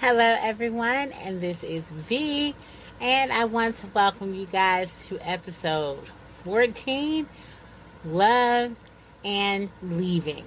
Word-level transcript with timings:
Hello, 0.00 0.34
everyone, 0.40 1.12
and 1.12 1.42
this 1.42 1.62
is 1.62 1.84
V, 1.90 2.54
and 3.02 3.30
I 3.30 3.44
want 3.44 3.76
to 3.76 3.86
welcome 3.88 4.32
you 4.32 4.46
guys 4.46 5.06
to 5.08 5.18
episode 5.20 6.00
14 6.42 7.28
Love 8.06 8.76
and 9.22 9.68
Leaving. 9.82 10.42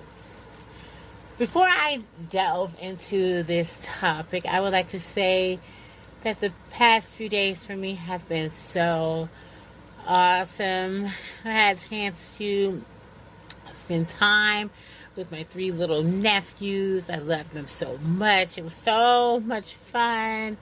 Before 1.38 1.68
I 1.68 2.02
delve 2.32 2.76
into 2.82 3.44
this 3.44 3.80
topic, 3.84 4.48
I 4.48 4.60
would 4.60 4.72
like 4.72 4.88
to 4.88 5.00
say 5.00 5.60
that 6.24 6.40
the 6.40 6.52
past 6.72 7.14
few 7.14 7.30
days 7.30 7.64
for 7.64 7.76
me 7.76 7.94
have 7.94 8.28
been 8.28 8.50
so 8.50 9.30
awesome. 10.08 11.10
I 11.46 11.52
had 11.52 11.78
a 11.78 11.80
chance 11.80 12.40
to 12.40 12.84
spend 13.72 14.10
time 14.10 14.72
with 15.16 15.32
my 15.32 15.44
three 15.44 15.72
little 15.72 16.04
nephews. 16.04 17.10
I 17.10 17.18
love 17.18 17.52
them 17.52 17.68
so 17.68 17.98
much. 18.00 18.58
It 18.58 18.64
was 18.64 18.74
so 18.74 19.42
much 19.46 19.76
fun. 19.76 20.58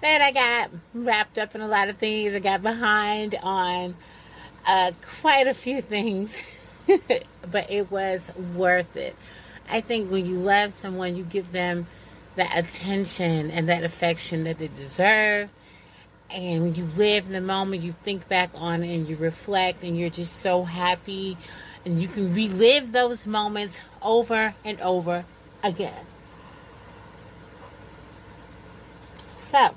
Then 0.00 0.22
I 0.22 0.32
got 0.32 0.70
wrapped 0.94 1.38
up 1.38 1.54
in 1.54 1.60
a 1.60 1.68
lot 1.68 1.88
of 1.88 1.96
things. 1.96 2.34
I 2.34 2.40
got 2.40 2.62
behind 2.62 3.36
on 3.42 3.94
uh, 4.66 4.92
quite 5.20 5.46
a 5.46 5.54
few 5.54 5.80
things, 5.80 6.84
but 7.50 7.70
it 7.70 7.90
was 7.90 8.30
worth 8.54 8.96
it. 8.96 9.16
I 9.68 9.80
think 9.80 10.10
when 10.10 10.26
you 10.26 10.38
love 10.38 10.72
someone, 10.72 11.16
you 11.16 11.24
give 11.24 11.52
them 11.52 11.86
that 12.36 12.56
attention 12.56 13.50
and 13.50 13.68
that 13.68 13.84
affection 13.84 14.44
that 14.44 14.58
they 14.58 14.68
deserve. 14.68 15.52
And 16.30 16.62
when 16.62 16.74
you 16.74 16.84
live 16.96 17.26
in 17.26 17.32
the 17.32 17.40
moment, 17.40 17.82
you 17.82 17.92
think 17.92 18.26
back 18.28 18.50
on 18.54 18.82
it 18.82 18.94
and 18.94 19.08
you 19.08 19.16
reflect, 19.16 19.84
and 19.84 19.98
you're 19.98 20.10
just 20.10 20.40
so 20.40 20.64
happy 20.64 21.36
and 21.84 22.00
you 22.00 22.08
can 22.08 22.32
relive 22.32 22.92
those 22.92 23.26
moments 23.26 23.82
over 24.00 24.54
and 24.64 24.80
over 24.80 25.24
again. 25.62 26.06
So, 29.36 29.74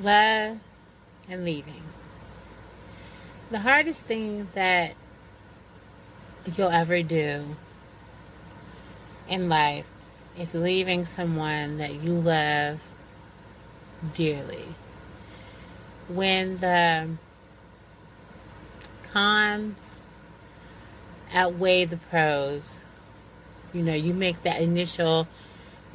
love 0.00 0.58
and 1.28 1.44
leaving. 1.44 1.82
The 3.50 3.58
hardest 3.60 4.06
thing 4.06 4.48
that 4.54 4.94
you'll 6.56 6.70
ever 6.70 7.02
do 7.02 7.56
in 9.28 9.48
life 9.48 9.88
is 10.38 10.54
leaving 10.54 11.04
someone 11.04 11.78
that 11.78 11.94
you 11.94 12.12
love 12.12 12.82
dearly. 14.14 14.64
When 16.08 16.58
the 16.58 17.10
cons 19.14 20.02
outweigh 21.32 21.84
the 21.84 21.96
pros, 21.96 22.80
you 23.72 23.80
know, 23.80 23.94
you 23.94 24.12
make 24.12 24.42
that 24.42 24.60
initial 24.60 25.28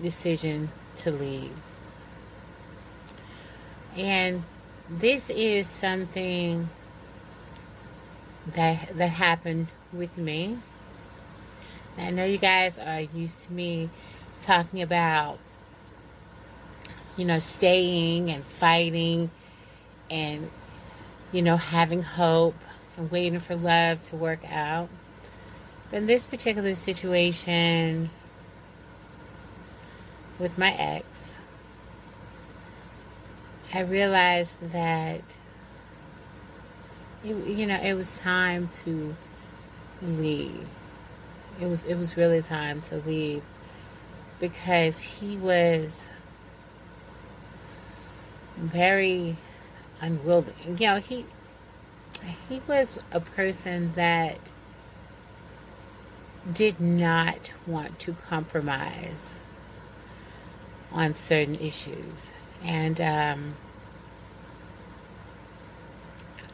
decision 0.01 0.69
to 0.95 1.11
leave. 1.11 1.51
And 3.97 4.43
this 4.89 5.29
is 5.29 5.67
something 5.67 6.69
that 8.55 8.97
that 8.97 9.09
happened 9.09 9.67
with 9.91 10.17
me. 10.17 10.57
I 11.97 12.11
know 12.11 12.23
you 12.23 12.37
guys 12.37 12.79
are 12.79 13.01
used 13.01 13.41
to 13.41 13.53
me 13.53 13.89
talking 14.39 14.81
about 14.81 15.37
you 17.17 17.25
know 17.25 17.39
staying 17.39 18.31
and 18.31 18.41
fighting 18.45 19.29
and 20.09 20.49
you 21.33 21.41
know 21.41 21.57
having 21.57 22.01
hope 22.01 22.55
and 22.99 23.09
waiting 23.09 23.39
for 23.39 23.55
love 23.55 24.03
to 24.03 24.15
work 24.15 24.41
out. 24.51 24.89
But 25.89 25.97
in 25.97 26.07
this 26.07 26.27
particular 26.27 26.75
situation 26.75 28.09
with 30.37 30.57
my 30.57 30.73
ex, 30.73 31.35
I 33.73 33.81
realized 33.81 34.71
that 34.71 35.21
it, 37.23 37.47
you 37.47 37.65
know 37.65 37.75
it 37.75 37.93
was 37.93 38.19
time 38.19 38.67
to 38.83 39.15
leave. 40.01 40.67
It 41.59 41.67
was 41.67 41.85
it 41.85 41.95
was 41.95 42.17
really 42.17 42.41
time 42.41 42.81
to 42.81 42.97
leave 42.97 43.41
because 44.39 44.99
he 44.99 45.37
was 45.37 46.09
very 48.57 49.37
unwilling. 50.01 50.53
You 50.77 50.87
know, 50.87 50.95
he 50.97 51.25
he 52.49 52.61
was 52.67 52.99
a 53.11 53.19
person 53.19 53.93
that 53.93 54.37
did 56.51 56.79
not 56.79 57.53
want 57.67 57.99
to 57.99 58.13
compromise 58.13 59.39
on 60.91 61.13
certain 61.13 61.55
issues. 61.55 62.31
And 62.63 62.99
um, 62.99 63.53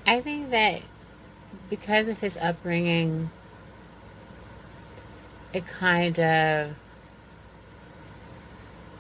I 0.06 0.22
think 0.22 0.50
that 0.52 0.81
because 1.70 2.09
of 2.09 2.20
his 2.20 2.38
upbringing, 2.38 3.30
it 5.53 5.66
kind 5.66 6.20
of 6.20 6.76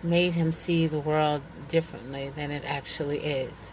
made 0.01 0.33
him 0.33 0.51
see 0.51 0.87
the 0.87 0.99
world 0.99 1.41
differently 1.67 2.29
than 2.29 2.51
it 2.51 2.63
actually 2.65 3.19
is 3.19 3.71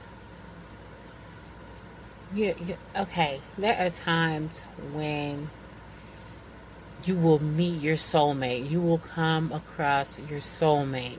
you, 2.34 2.54
you, 2.66 2.76
okay, 2.96 3.40
there 3.58 3.76
are 3.78 3.90
times 3.90 4.62
when 4.92 5.50
you 7.04 7.16
will 7.16 7.42
meet 7.42 7.80
your 7.80 7.96
soulmate. 7.96 8.70
You 8.70 8.80
will 8.80 8.98
come 8.98 9.52
across 9.52 10.18
your 10.18 10.40
soulmate, 10.40 11.18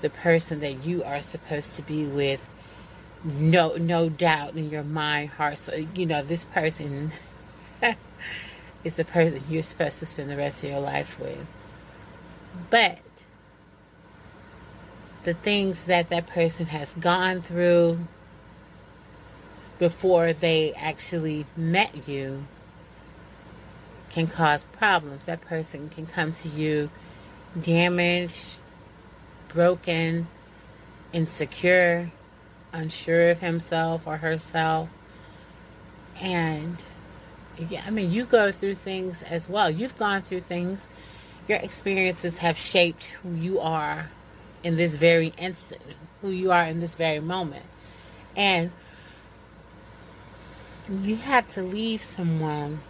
the 0.00 0.10
person 0.10 0.60
that 0.60 0.84
you 0.84 1.02
are 1.02 1.22
supposed 1.22 1.74
to 1.76 1.82
be 1.82 2.04
with. 2.04 2.46
No, 3.24 3.76
no 3.76 4.08
doubt 4.08 4.56
in 4.56 4.70
your 4.70 4.82
mind, 4.82 5.30
heart. 5.30 5.58
So 5.58 5.86
you 5.94 6.06
know 6.06 6.22
this 6.22 6.44
person 6.44 7.12
is 8.84 8.96
the 8.96 9.04
person 9.04 9.42
you're 9.48 9.62
supposed 9.62 10.00
to 10.00 10.06
spend 10.06 10.30
the 10.30 10.36
rest 10.36 10.64
of 10.64 10.70
your 10.70 10.80
life 10.80 11.18
with. 11.20 11.46
But 12.68 12.98
the 15.24 15.34
things 15.34 15.84
that 15.84 16.08
that 16.08 16.26
person 16.26 16.66
has 16.66 16.94
gone 16.94 17.42
through, 17.42 18.00
before 19.82 20.32
they 20.32 20.72
actually 20.74 21.44
met 21.56 22.06
you 22.06 22.46
can 24.10 24.28
cause 24.28 24.62
problems. 24.62 25.26
That 25.26 25.40
person 25.40 25.88
can 25.88 26.06
come 26.06 26.32
to 26.34 26.48
you 26.48 26.88
damaged, 27.60 28.58
broken, 29.48 30.28
insecure, 31.12 32.12
unsure 32.72 33.30
of 33.30 33.40
himself 33.40 34.06
or 34.06 34.18
herself. 34.18 34.88
And 36.20 36.84
yeah, 37.58 37.82
I 37.84 37.90
mean, 37.90 38.12
you 38.12 38.24
go 38.24 38.52
through 38.52 38.76
things 38.76 39.24
as 39.24 39.48
well. 39.48 39.68
You've 39.68 39.98
gone 39.98 40.22
through 40.22 40.42
things. 40.42 40.86
Your 41.48 41.58
experiences 41.58 42.38
have 42.38 42.56
shaped 42.56 43.08
who 43.08 43.34
you 43.34 43.58
are 43.58 44.10
in 44.62 44.76
this 44.76 44.94
very 44.94 45.34
instant, 45.38 45.82
who 46.20 46.30
you 46.30 46.52
are 46.52 46.66
in 46.66 46.78
this 46.78 46.94
very 46.94 47.18
moment. 47.18 47.64
And 48.36 48.70
you 50.88 51.16
have 51.16 51.48
to 51.50 51.62
leave 51.62 52.02
someone 52.02 52.80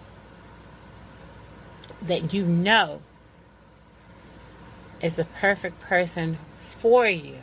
that 2.01 2.33
you 2.33 2.45
know 2.45 3.01
is 5.01 5.17
the 5.17 5.25
perfect 5.25 5.81
person 5.81 6.39
for 6.61 7.07
you. 7.07 7.37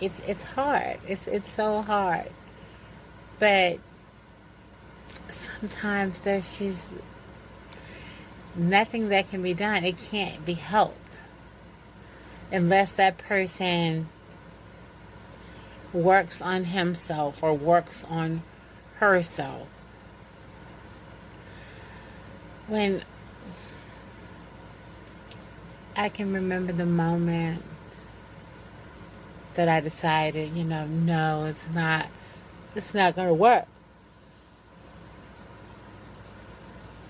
It's 0.00 0.20
it's 0.20 0.42
hard. 0.42 0.98
It's 1.06 1.26
it's 1.26 1.48
so 1.48 1.82
hard. 1.82 2.30
But 3.38 3.78
sometimes 5.28 6.20
there's 6.20 6.58
just 6.58 6.86
nothing 8.54 9.08
that 9.08 9.30
can 9.30 9.42
be 9.42 9.54
done. 9.54 9.84
It 9.84 9.98
can't 9.98 10.44
be 10.44 10.54
helped 10.54 11.22
unless 12.52 12.92
that 12.92 13.18
person 13.18 14.08
works 15.92 16.40
on 16.40 16.64
himself 16.64 17.42
or 17.42 17.54
works 17.54 18.04
on 18.04 18.42
herself. 19.00 19.66
When 22.66 23.02
I 25.96 26.10
can 26.10 26.34
remember 26.34 26.72
the 26.72 26.86
moment 26.86 27.64
that 29.54 29.68
I 29.68 29.80
decided, 29.80 30.52
you 30.52 30.64
know, 30.64 30.86
no, 30.86 31.46
it's 31.46 31.70
not, 31.70 32.06
it's 32.76 32.94
not 32.94 33.16
going 33.16 33.28
to 33.28 33.34
work. 33.34 33.66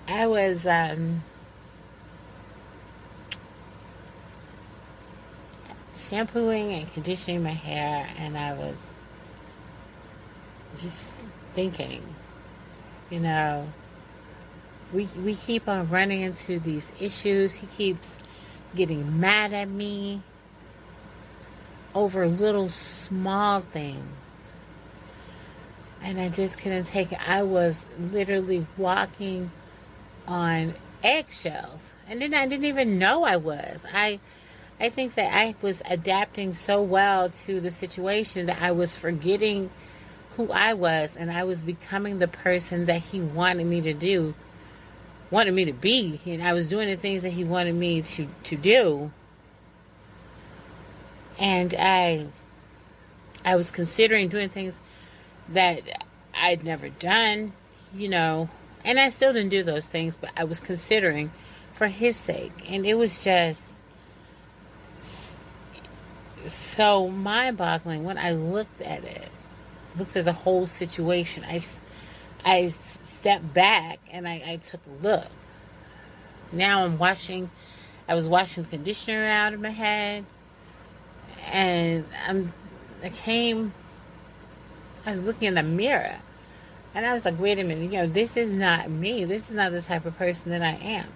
I 0.07 0.27
was, 0.27 0.65
um, 0.65 1.23
shampooing 5.95 6.73
and 6.73 6.91
conditioning 6.93 7.43
my 7.43 7.51
hair, 7.51 8.07
and 8.17 8.37
I 8.37 8.53
was 8.53 8.93
just 10.77 11.11
thinking. 11.53 12.01
You 13.09 13.19
know, 13.19 13.67
we 14.93 15.07
we 15.23 15.35
keep 15.35 15.67
on 15.67 15.89
running 15.89 16.21
into 16.21 16.59
these 16.59 16.93
issues. 16.99 17.55
He 17.55 17.67
keeps 17.67 18.17
getting 18.75 19.19
mad 19.19 19.53
at 19.53 19.69
me 19.69 20.21
over 21.93 22.27
little 22.27 22.67
small 22.67 23.59
things. 23.59 24.05
And 26.03 26.19
I 26.19 26.29
just 26.29 26.57
couldn't 26.57 26.85
take 26.85 27.11
it. 27.11 27.29
I 27.29 27.43
was 27.43 27.85
literally 27.99 28.65
walking 28.77 29.51
on 30.27 30.73
eggshells. 31.03 31.91
And 32.07 32.21
then 32.21 32.33
I 32.33 32.47
didn't 32.47 32.65
even 32.65 32.97
know 32.97 33.23
I 33.23 33.37
was. 33.37 33.85
I 33.93 34.19
I 34.79 34.89
think 34.89 35.13
that 35.13 35.31
I 35.31 35.53
was 35.61 35.83
adapting 35.87 36.53
so 36.53 36.81
well 36.81 37.29
to 37.29 37.61
the 37.61 37.69
situation 37.69 38.47
that 38.47 38.61
I 38.61 38.71
was 38.71 38.97
forgetting 38.97 39.69
who 40.35 40.51
I 40.51 40.73
was 40.73 41.17
and 41.17 41.31
I 41.31 41.43
was 41.43 41.61
becoming 41.61 42.19
the 42.19 42.27
person 42.27 42.85
that 42.85 42.99
he 42.99 43.19
wanted 43.19 43.65
me 43.65 43.81
to 43.81 43.93
do, 43.93 44.33
wanted 45.29 45.53
me 45.53 45.65
to 45.65 45.73
be. 45.73 46.19
And 46.25 46.41
I 46.41 46.53
was 46.53 46.69
doing 46.69 46.87
the 46.87 46.95
things 46.95 47.23
that 47.23 47.31
he 47.31 47.43
wanted 47.43 47.75
me 47.75 48.01
to, 48.01 48.27
to 48.43 48.55
do. 48.55 49.11
And 51.39 51.73
I 51.77 52.27
I 53.43 53.55
was 53.55 53.71
considering 53.71 54.27
doing 54.27 54.49
things 54.49 54.79
that 55.49 56.05
I'd 56.33 56.63
never 56.63 56.89
done, 56.89 57.53
you 57.93 58.07
know, 58.07 58.49
and 58.85 58.99
I 58.99 59.09
still 59.09 59.33
didn't 59.33 59.49
do 59.49 59.63
those 59.63 59.87
things, 59.87 60.17
but 60.17 60.31
I 60.37 60.43
was 60.43 60.59
considering 60.59 61.31
for 61.73 61.87
his 61.87 62.15
sake. 62.15 62.51
And 62.71 62.85
it 62.85 62.95
was 62.95 63.23
just 63.23 63.73
so 66.45 67.07
mind 67.07 67.57
boggling 67.57 68.03
when 68.03 68.17
I 68.17 68.31
looked 68.31 68.81
at 68.81 69.03
it, 69.03 69.29
looked 69.97 70.15
at 70.15 70.25
the 70.25 70.33
whole 70.33 70.65
situation. 70.65 71.43
I, 71.45 71.61
I 72.43 72.67
stepped 72.67 73.53
back 73.53 73.99
and 74.11 74.27
I, 74.27 74.43
I 74.45 74.55
took 74.57 74.81
a 74.85 75.03
look. 75.03 75.27
Now 76.51 76.83
I'm 76.83 76.97
washing, 76.97 77.49
I 78.07 78.15
was 78.15 78.27
washing 78.27 78.63
the 78.63 78.69
conditioner 78.69 79.25
out 79.25 79.53
of 79.53 79.61
my 79.61 79.69
head, 79.69 80.25
and 81.51 82.05
I'm, 82.27 82.53
I 83.03 83.09
came, 83.09 83.73
I 85.05 85.11
was 85.11 85.21
looking 85.23 85.47
in 85.47 85.53
the 85.55 85.63
mirror, 85.63 86.17
and 86.93 87.05
I 87.05 87.13
was 87.13 87.23
like, 87.23 87.39
wait 87.39 87.57
a 87.57 87.63
minute, 87.63 87.91
you 87.91 87.99
know, 87.99 88.07
this 88.07 88.35
is 88.35 88.51
not 88.51 88.89
me. 88.89 89.23
This 89.23 89.49
is 89.49 89.55
not 89.55 89.71
the 89.71 89.81
type 89.81 90.05
of 90.05 90.17
person 90.17 90.51
that 90.51 90.61
I 90.61 90.73
am. 90.73 91.07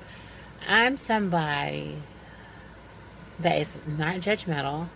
I'm 0.68 0.96
somebody 0.96 1.98
that 3.40 3.58
is 3.58 3.78
not 3.86 4.16
judgmental 4.16 4.88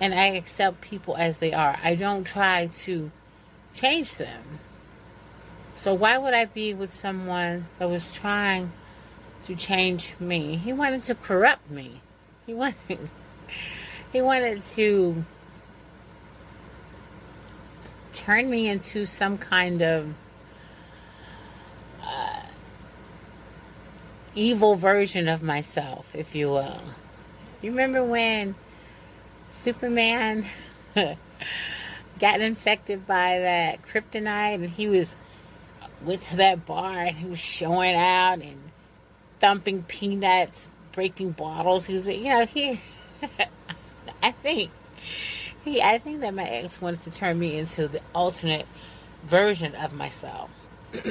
and 0.00 0.14
I 0.14 0.26
accept 0.26 0.80
people 0.80 1.16
as 1.16 1.38
they 1.38 1.52
are. 1.52 1.78
I 1.82 1.94
don't 1.94 2.26
try 2.26 2.66
to 2.66 3.10
change 3.74 4.16
them. 4.16 4.60
So 5.76 5.94
why 5.94 6.18
would 6.18 6.34
I 6.34 6.46
be 6.46 6.74
with 6.74 6.92
someone 6.92 7.66
that 7.78 7.88
was 7.88 8.14
trying 8.14 8.72
to 9.44 9.54
change 9.54 10.14
me? 10.20 10.56
He 10.56 10.72
wanted 10.72 11.02
to 11.04 11.14
corrupt 11.14 11.70
me. 11.70 12.00
He 12.46 12.54
wanted 12.54 12.76
he 14.12 14.22
wanted 14.22 14.62
to 14.62 15.24
turn 18.12 18.48
me 18.48 18.68
into 18.68 19.04
some 19.04 19.36
kind 19.36 19.82
of 19.82 20.14
uh, 22.02 22.42
evil 24.34 24.76
version 24.76 25.28
of 25.28 25.42
myself, 25.42 26.14
if 26.14 26.34
you 26.34 26.48
will. 26.48 26.80
You 27.60 27.70
remember 27.70 28.04
when 28.04 28.54
Superman 29.54 30.44
got 30.94 32.40
infected 32.40 33.06
by 33.06 33.38
that 33.38 33.82
kryptonite 33.82 34.54
and 34.56 34.68
he 34.68 34.88
was 34.88 35.16
went 36.04 36.20
to 36.22 36.36
that 36.36 36.66
bar 36.66 36.98
and 36.98 37.16
he 37.16 37.26
was 37.26 37.40
showing 37.40 37.94
out 37.94 38.40
and 38.42 38.58
thumping 39.38 39.82
peanuts, 39.84 40.68
breaking 40.92 41.30
bottles. 41.32 41.86
He 41.86 41.94
was, 41.94 42.08
you 42.08 42.24
know, 42.24 42.44
he. 42.46 42.80
I 44.22 44.32
think 44.32 44.70
he. 45.64 45.82
I 45.82 45.98
think 45.98 46.20
that 46.20 46.34
my 46.34 46.48
ex 46.48 46.80
wanted 46.80 47.02
to 47.02 47.10
turn 47.10 47.38
me 47.38 47.58
into 47.58 47.88
the 47.88 48.00
alternate 48.14 48.66
version 49.24 49.74
of 49.74 49.94
myself. 49.94 50.50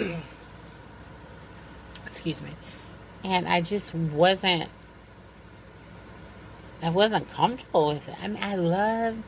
Excuse 2.06 2.42
me, 2.42 2.50
and 3.24 3.48
I 3.48 3.62
just 3.62 3.96
wasn't 3.96 4.70
I 6.84 6.90
wasn't 6.90 7.32
comfortable 7.32 7.88
with 7.88 8.10
it. 8.10 8.16
I 8.22 8.28
mean, 8.28 8.44
I 8.44 8.56
love, 8.56 9.24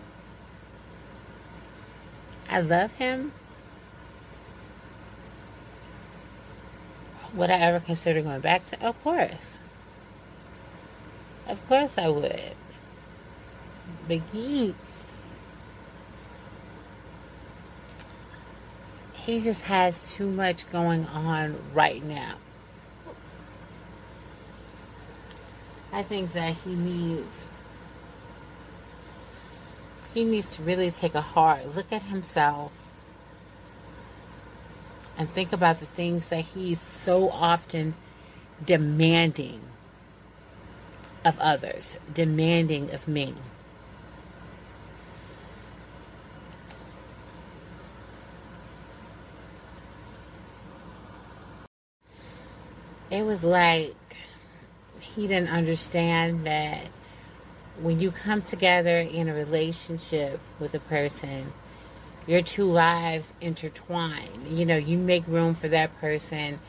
I 2.49 2.59
love 2.59 2.93
him. 2.95 3.31
Would 7.33 7.49
I 7.49 7.53
ever 7.59 7.79
consider 7.79 8.21
going 8.21 8.41
back 8.41 8.65
to? 8.65 8.85
Of 8.85 9.01
course. 9.03 9.59
Of 11.47 11.65
course 11.69 11.97
I 11.97 12.09
would. 12.09 12.55
But 14.09 14.19
he, 14.33 14.75
he 19.13 19.39
just 19.39 19.63
has 19.63 20.11
too 20.13 20.29
much 20.29 20.69
going 20.69 21.05
on 21.05 21.55
right 21.73 22.03
now. 22.03 22.35
I 25.95 26.03
think 26.03 26.33
that 26.33 26.53
he 26.55 26.75
needs 26.75 27.47
he 30.13 30.25
needs 30.25 30.53
to 30.57 30.61
really 30.61 30.91
take 30.91 31.15
a 31.15 31.21
hard 31.21 31.73
look 31.73 31.89
at 31.93 32.03
himself 32.03 32.73
and 35.17 35.29
think 35.29 35.53
about 35.53 35.79
the 35.79 35.85
things 35.85 36.27
that 36.27 36.41
he's 36.41 36.81
so 36.81 37.29
often 37.29 37.95
demanding 38.65 39.61
of 41.23 41.39
others, 41.39 41.97
demanding 42.13 42.91
of 42.91 43.07
me. 43.07 43.33
It 53.09 53.23
was 53.23 53.45
like 53.45 53.95
he 55.15 55.27
didn't 55.27 55.49
understand 55.49 56.45
that 56.45 56.87
when 57.79 57.99
you 57.99 58.11
come 58.11 58.41
together 58.41 58.97
in 58.97 59.27
a 59.27 59.33
relationship 59.33 60.39
with 60.59 60.73
a 60.73 60.79
person, 60.79 61.53
your 62.27 62.41
two 62.41 62.65
lives 62.65 63.33
intertwine. 63.39 64.29
You 64.49 64.65
know, 64.65 64.77
you 64.77 64.97
make 64.97 65.27
room 65.27 65.55
for 65.55 65.67
that 65.67 65.95
person, 65.99 66.59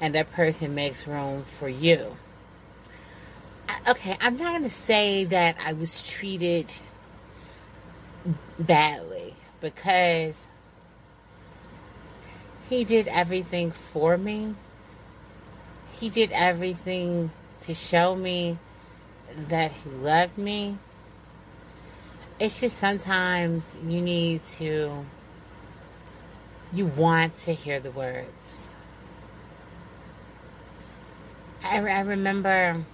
and 0.00 0.14
that 0.14 0.32
person 0.32 0.74
makes 0.74 1.06
room 1.06 1.44
for 1.58 1.68
you. 1.68 2.16
Okay, 3.88 4.16
I'm 4.20 4.36
not 4.36 4.50
going 4.50 4.62
to 4.62 4.70
say 4.70 5.24
that 5.24 5.56
I 5.64 5.72
was 5.72 6.08
treated 6.08 6.74
badly 8.58 9.34
because 9.60 10.48
he 12.68 12.84
did 12.84 13.08
everything 13.08 13.70
for 13.70 14.16
me. 14.18 14.54
He 15.92 16.10
did 16.10 16.32
everything 16.32 17.30
to 17.66 17.74
show 17.74 18.14
me 18.14 18.58
that 19.48 19.72
he 19.72 19.90
loved 19.90 20.36
me. 20.36 20.76
It's 22.38 22.60
just 22.60 22.76
sometimes 22.76 23.76
you 23.86 24.02
need 24.02 24.42
to, 24.58 25.06
you 26.72 26.86
want 26.86 27.36
to 27.38 27.54
hear 27.54 27.80
the 27.80 27.90
words. 27.90 28.68
I, 31.62 31.78
I 31.78 32.00
remember, 32.00 32.84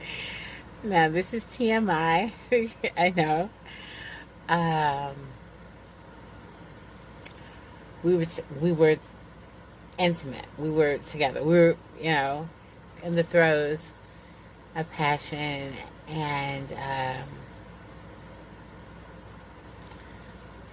now 0.82 1.08
this 1.08 1.34
is 1.34 1.44
TMI, 1.44 2.32
I 2.96 3.10
know. 3.10 3.50
Um, 4.48 5.14
we 8.02 8.16
were, 8.16 8.26
we 8.60 8.72
were 8.72 8.96
intimate. 9.98 10.46
We 10.58 10.70
were 10.70 10.98
together. 10.98 11.42
We 11.42 11.54
were, 11.54 11.76
you 12.00 12.10
know, 12.12 12.48
in 13.02 13.14
the 13.14 13.22
throes 13.22 13.92
of 14.74 14.90
passion 14.92 15.72
and 16.08 16.72
um, 16.72 17.28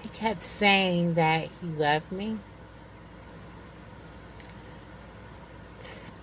he 0.01 0.09
kept 0.09 0.41
saying 0.41 1.13
that 1.15 1.47
he 1.47 1.67
loved 1.67 2.11
me. 2.11 2.37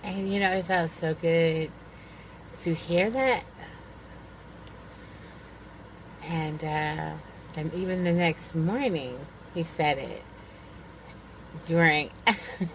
And 0.03 0.31
you 0.31 0.39
know, 0.39 0.51
it 0.51 0.65
felt 0.65 0.89
so 0.89 1.13
good 1.13 1.71
to 2.59 2.73
hear 2.73 3.09
that. 3.09 3.43
And 6.23 6.63
uh, 6.63 7.13
and 7.55 7.73
even 7.73 8.03
the 8.03 8.11
next 8.11 8.55
morning, 8.55 9.19
he 9.53 9.63
said 9.63 9.97
it 9.97 10.23
during 11.65 12.09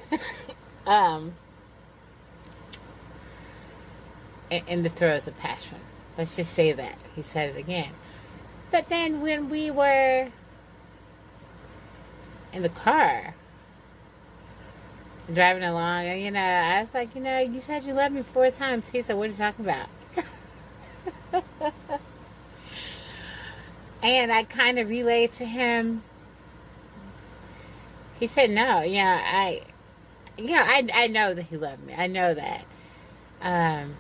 um 0.87 1.35
in 4.50 4.83
the 4.83 4.88
throes 4.88 5.26
of 5.26 5.38
passion. 5.38 5.79
Let's 6.17 6.37
just 6.37 6.53
say 6.53 6.73
that. 6.73 6.97
He 7.17 7.23
said 7.23 7.57
it 7.57 7.59
again. 7.59 7.91
But 8.71 8.88
then 8.88 9.21
when 9.21 9.50
we 9.50 9.71
were 9.71 10.29
in 12.53 12.62
the 12.62 12.69
car, 12.69 13.35
driving 15.33 15.64
along, 15.64 16.07
and 16.07 16.21
you 16.21 16.31
know, 16.31 16.41
I 16.41 16.81
was 16.81 16.95
like, 16.95 17.14
you 17.14 17.21
know, 17.21 17.38
you 17.38 17.61
said 17.61 17.85
you 17.85 17.95
loved 17.95 18.14
me 18.14 18.23
four 18.23 18.50
times. 18.50 18.88
He 18.88 19.03
said, 19.03 19.17
what 19.17 19.25
are 19.25 19.33
you 19.33 19.37
talking 19.37 19.64
about? 19.64 19.88
and 24.03 24.31
I 24.33 24.45
kind 24.45 24.79
of 24.79 24.88
relayed 24.88 25.33
to 25.33 25.45
him. 25.45 26.03
He 28.18 28.26
said, 28.26 28.50
no, 28.50 28.83
yeah, 28.83 29.21
I, 29.25 29.62
yeah, 30.38 30.64
I, 30.66 30.88
I 30.94 31.06
know 31.09 31.35
that 31.35 31.42
he 31.42 31.56
loved 31.56 31.85
me. 31.85 31.94
I 31.97 32.06
know 32.06 32.35
that. 32.35 32.64
Um, 33.42 33.97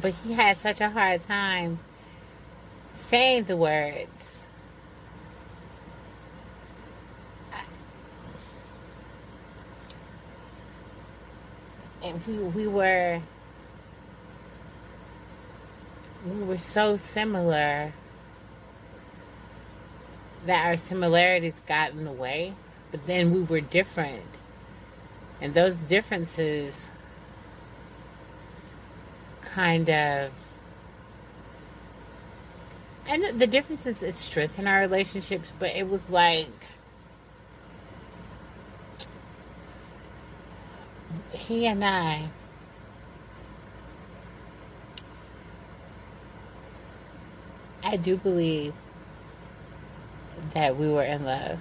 but 0.00 0.14
he 0.14 0.32
had 0.32 0.56
such 0.56 0.80
a 0.80 0.90
hard 0.90 1.22
time 1.22 1.78
saying 2.92 3.44
the 3.44 3.56
words. 3.56 4.46
And 12.04 12.26
we, 12.26 12.38
we 12.38 12.66
were 12.66 13.20
we 16.26 16.42
were 16.42 16.58
so 16.58 16.96
similar 16.96 17.92
that 20.46 20.66
our 20.66 20.76
similarities 20.76 21.60
got 21.66 21.92
in 21.92 22.04
the 22.04 22.12
way, 22.12 22.54
but 22.92 23.06
then 23.06 23.32
we 23.32 23.42
were 23.42 23.60
different. 23.60 24.38
And 25.40 25.54
those 25.54 25.74
differences 25.74 26.88
kind 29.40 29.90
of 29.90 30.32
and 33.08 33.40
the 33.40 33.46
difference 33.46 33.84
is 33.86 34.02
it 34.02 34.14
strengthened 34.14 34.68
our 34.68 34.80
relationships, 34.80 35.52
but 35.58 35.74
it 35.74 35.88
was 35.88 36.08
like 36.08 36.48
he 41.32 41.66
and 41.66 41.84
I 41.84 42.28
I 47.82 47.96
do 47.96 48.16
believe 48.16 48.72
that 50.54 50.76
we 50.76 50.88
were 50.88 51.02
in 51.02 51.24
love. 51.24 51.60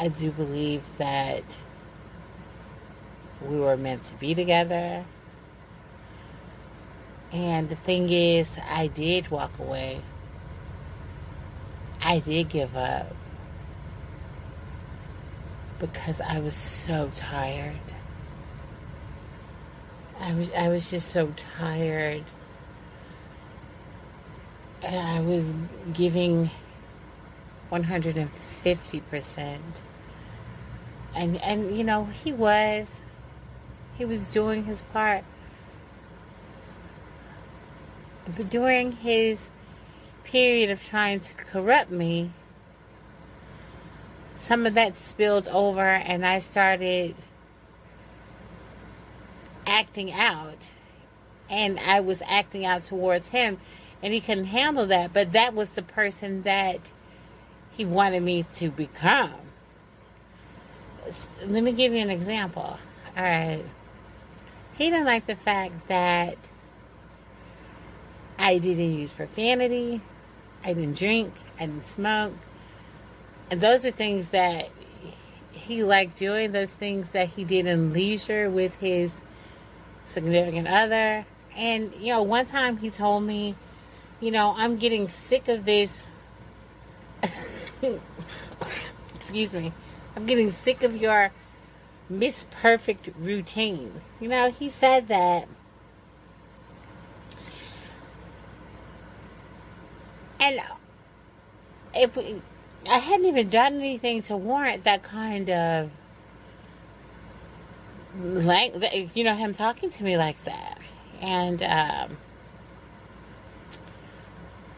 I 0.00 0.06
do 0.06 0.30
believe 0.30 0.84
that 0.98 1.60
we 3.42 3.58
were 3.58 3.76
meant 3.76 4.04
to 4.04 4.14
be 4.14 4.32
together. 4.32 5.04
And 7.32 7.68
the 7.68 7.74
thing 7.74 8.08
is, 8.08 8.58
I 8.70 8.86
did 8.86 9.28
walk 9.28 9.58
away. 9.58 10.00
I 12.00 12.20
did 12.20 12.48
give 12.48 12.76
up. 12.76 13.12
Because 15.80 16.20
I 16.20 16.38
was 16.38 16.54
so 16.54 17.10
tired. 17.14 17.74
I 20.20 20.32
was 20.34 20.52
I 20.52 20.68
was 20.68 20.90
just 20.90 21.08
so 21.08 21.32
tired. 21.36 22.24
And 24.82 25.08
I 25.08 25.20
was 25.20 25.54
giving 25.92 26.50
150%. 27.70 29.58
And 31.14 31.36
and 31.42 31.76
you 31.76 31.84
know, 31.84 32.04
he 32.04 32.32
was 32.32 33.02
he 33.96 34.04
was 34.04 34.32
doing 34.32 34.64
his 34.64 34.82
part. 34.82 35.24
But 38.36 38.48
during 38.48 38.92
his 38.92 39.50
period 40.24 40.70
of 40.70 40.84
trying 40.84 41.20
to 41.20 41.34
corrupt 41.34 41.90
me, 41.90 42.30
some 44.34 44.66
of 44.66 44.74
that 44.74 44.96
spilled 44.96 45.48
over 45.48 45.80
and 45.80 46.24
I 46.24 46.38
started 46.38 47.14
acting 49.66 50.12
out. 50.12 50.70
And 51.50 51.78
I 51.80 52.00
was 52.00 52.22
acting 52.28 52.66
out 52.66 52.84
towards 52.84 53.30
him 53.30 53.58
and 54.02 54.12
he 54.12 54.20
couldn't 54.20 54.44
handle 54.44 54.86
that. 54.86 55.12
But 55.12 55.32
that 55.32 55.54
was 55.54 55.70
the 55.70 55.82
person 55.82 56.42
that 56.42 56.92
he 57.78 57.84
wanted 57.84 58.24
me 58.24 58.44
to 58.56 58.70
become. 58.70 59.30
Let 61.46 61.62
me 61.62 61.72
give 61.72 61.94
you 61.94 62.00
an 62.00 62.10
example. 62.10 62.76
All 63.16 63.22
right. 63.22 63.62
He 64.76 64.90
didn't 64.90 65.06
like 65.06 65.26
the 65.26 65.36
fact 65.36 65.86
that 65.86 66.36
I 68.36 68.58
didn't 68.58 68.94
use 68.94 69.12
profanity, 69.12 70.00
I 70.64 70.72
didn't 70.72 70.98
drink, 70.98 71.32
I 71.58 71.66
didn't 71.66 71.86
smoke. 71.86 72.34
And 73.48 73.60
those 73.60 73.86
are 73.86 73.92
things 73.92 74.30
that 74.30 74.68
he 75.52 75.84
liked 75.84 76.18
doing, 76.18 76.50
those 76.50 76.72
things 76.72 77.12
that 77.12 77.28
he 77.28 77.44
did 77.44 77.66
in 77.66 77.92
leisure 77.92 78.50
with 78.50 78.76
his 78.78 79.22
significant 80.04 80.66
other. 80.66 81.24
And, 81.56 81.94
you 81.94 82.08
know, 82.08 82.22
one 82.22 82.44
time 82.44 82.76
he 82.76 82.90
told 82.90 83.22
me, 83.22 83.54
you 84.20 84.32
know, 84.32 84.52
I'm 84.56 84.76
getting 84.76 85.08
sick 85.08 85.46
of 85.46 85.64
this. 85.64 86.06
Excuse 89.14 89.54
me. 89.54 89.72
I'm 90.16 90.26
getting 90.26 90.50
sick 90.50 90.82
of 90.82 90.96
your 90.96 91.30
Miss 92.08 92.46
Perfect 92.50 93.10
routine. 93.18 94.00
You 94.20 94.28
know, 94.28 94.50
he 94.50 94.68
said 94.68 95.08
that. 95.08 95.46
And 100.40 100.60
if 101.94 102.16
we, 102.16 102.40
I 102.88 102.98
hadn't 102.98 103.26
even 103.26 103.48
done 103.48 103.74
anything 103.74 104.22
to 104.22 104.36
warrant 104.36 104.84
that 104.84 105.02
kind 105.02 105.50
of 105.50 105.90
like 108.18 108.74
you 109.14 109.22
know 109.22 109.34
him 109.34 109.52
talking 109.52 109.90
to 109.90 110.02
me 110.02 110.16
like 110.16 110.42
that 110.44 110.78
and 111.20 111.62
um, 111.62 112.16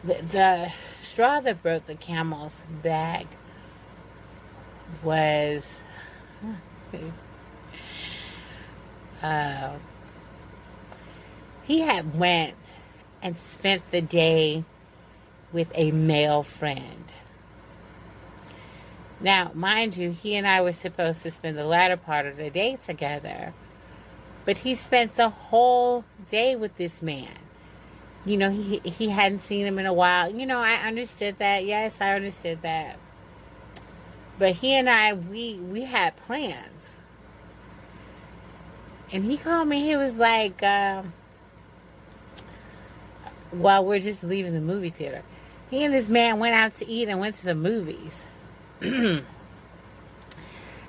the, 0.03 0.13
the 0.31 0.73
straw 1.01 1.39
that 1.41 1.61
broke 1.63 1.87
the 1.87 1.95
camel's 1.95 2.63
back 2.83 3.25
was 5.03 5.81
uh, 9.23 9.71
he 11.63 11.79
had 11.81 12.17
went 12.17 12.73
and 13.21 13.37
spent 13.37 13.91
the 13.91 14.01
day 14.01 14.63
with 15.51 15.71
a 15.75 15.91
male 15.91 16.43
friend. 16.43 17.13
Now, 19.19 19.51
mind 19.53 19.97
you, 19.97 20.11
he 20.11 20.35
and 20.35 20.47
I 20.47 20.61
were 20.61 20.71
supposed 20.71 21.21
to 21.23 21.31
spend 21.31 21.57
the 21.57 21.65
latter 21.65 21.97
part 21.97 22.25
of 22.25 22.37
the 22.37 22.49
day 22.49 22.77
together, 22.83 23.53
but 24.45 24.59
he 24.59 24.73
spent 24.73 25.15
the 25.15 25.29
whole 25.29 26.05
day 26.27 26.55
with 26.55 26.77
this 26.77 27.01
man. 27.01 27.37
You 28.23 28.37
know, 28.37 28.51
he 28.51 28.79
he 28.83 29.09
hadn't 29.09 29.39
seen 29.39 29.65
him 29.65 29.79
in 29.79 29.85
a 29.85 29.93
while. 29.93 30.31
You 30.31 30.45
know, 30.45 30.59
I 30.59 30.75
understood 30.87 31.39
that. 31.39 31.65
Yes, 31.65 32.01
I 32.01 32.13
understood 32.13 32.61
that. 32.61 32.97
But 34.37 34.53
he 34.53 34.73
and 34.75 34.89
I, 34.89 35.13
we 35.13 35.55
we 35.55 35.83
had 35.83 36.15
plans. 36.17 36.99
And 39.11 39.25
he 39.25 39.37
called 39.37 39.67
me. 39.67 39.81
He 39.81 39.97
was 39.97 40.17
like, 40.17 40.63
um, 40.63 41.13
while 43.51 43.83
we're 43.83 43.99
just 43.99 44.23
leaving 44.23 44.53
the 44.53 44.61
movie 44.61 44.89
theater, 44.89 45.23
he 45.69 45.83
and 45.83 45.93
this 45.93 46.07
man 46.07 46.39
went 46.39 46.55
out 46.55 46.75
to 46.75 46.87
eat 46.87 47.09
and 47.09 47.19
went 47.19 47.35
to 47.35 47.45
the 47.45 47.55
movies. 47.55 48.25
you 48.81 49.23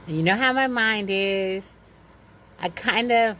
know 0.06 0.36
how 0.36 0.52
my 0.52 0.66
mind 0.66 1.08
is. 1.10 1.72
I 2.60 2.68
kind 2.68 3.10
of 3.10 3.38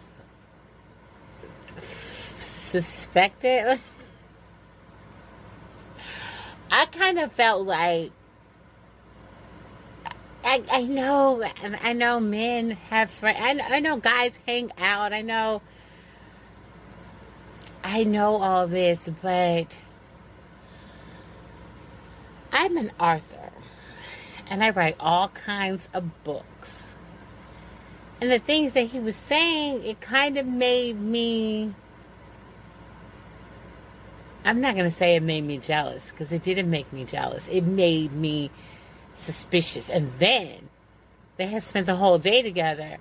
suspected. 2.73 3.79
I 6.71 6.87
kind 6.87 7.19
of 7.19 7.31
felt 7.33 7.67
like 7.67 8.13
I, 10.43 10.63
I 10.73 10.83
know 10.85 11.45
I 11.83 11.93
know 11.93 12.19
men 12.19 12.71
have 12.71 13.11
friends. 13.11 13.39
I, 13.41 13.77
I 13.77 13.81
know 13.81 13.99
guys 13.99 14.41
hang 14.47 14.73
out. 14.79 15.13
I 15.13 15.21
know 15.21 15.61
I 17.85 18.05
know 18.05 18.37
all 18.37 18.67
this, 18.67 19.11
but 19.21 19.79
I'm 22.53 22.79
an 22.79 22.91
author 22.99 23.51
and 24.49 24.65
I 24.65 24.71
write 24.71 24.97
all 24.99 25.29
kinds 25.29 25.91
of 25.93 26.25
books. 26.25 26.95
And 28.23 28.33
the 28.33 28.39
things 28.39 28.73
that 28.73 28.85
he 28.85 28.99
was 28.99 29.17
saying, 29.17 29.85
it 29.85 30.01
kind 30.01 30.39
of 30.39 30.47
made 30.47 30.99
me 30.99 31.75
I'm 34.45 34.61
not 34.61 34.75
going 34.75 34.87
to 34.87 34.91
say 34.91 35.17
it 35.17 35.23
made 35.23 35.45
me 35.45 35.59
jealous 35.59 36.11
because 36.11 36.33
it 36.33 36.43
didn't 36.43 36.69
make 36.69 36.93
me 36.93 37.05
jealous. 37.05 37.49
It 37.49 37.63
made 37.63 38.13
me 38.13 38.51
suspicious. 39.15 39.89
And 39.89 40.11
then 40.15 40.69
they 41.37 41.47
had 41.47 41.63
spent 41.63 41.87
the 41.87 41.95
whole 41.95 42.19
day 42.19 42.43
together. 42.43 42.99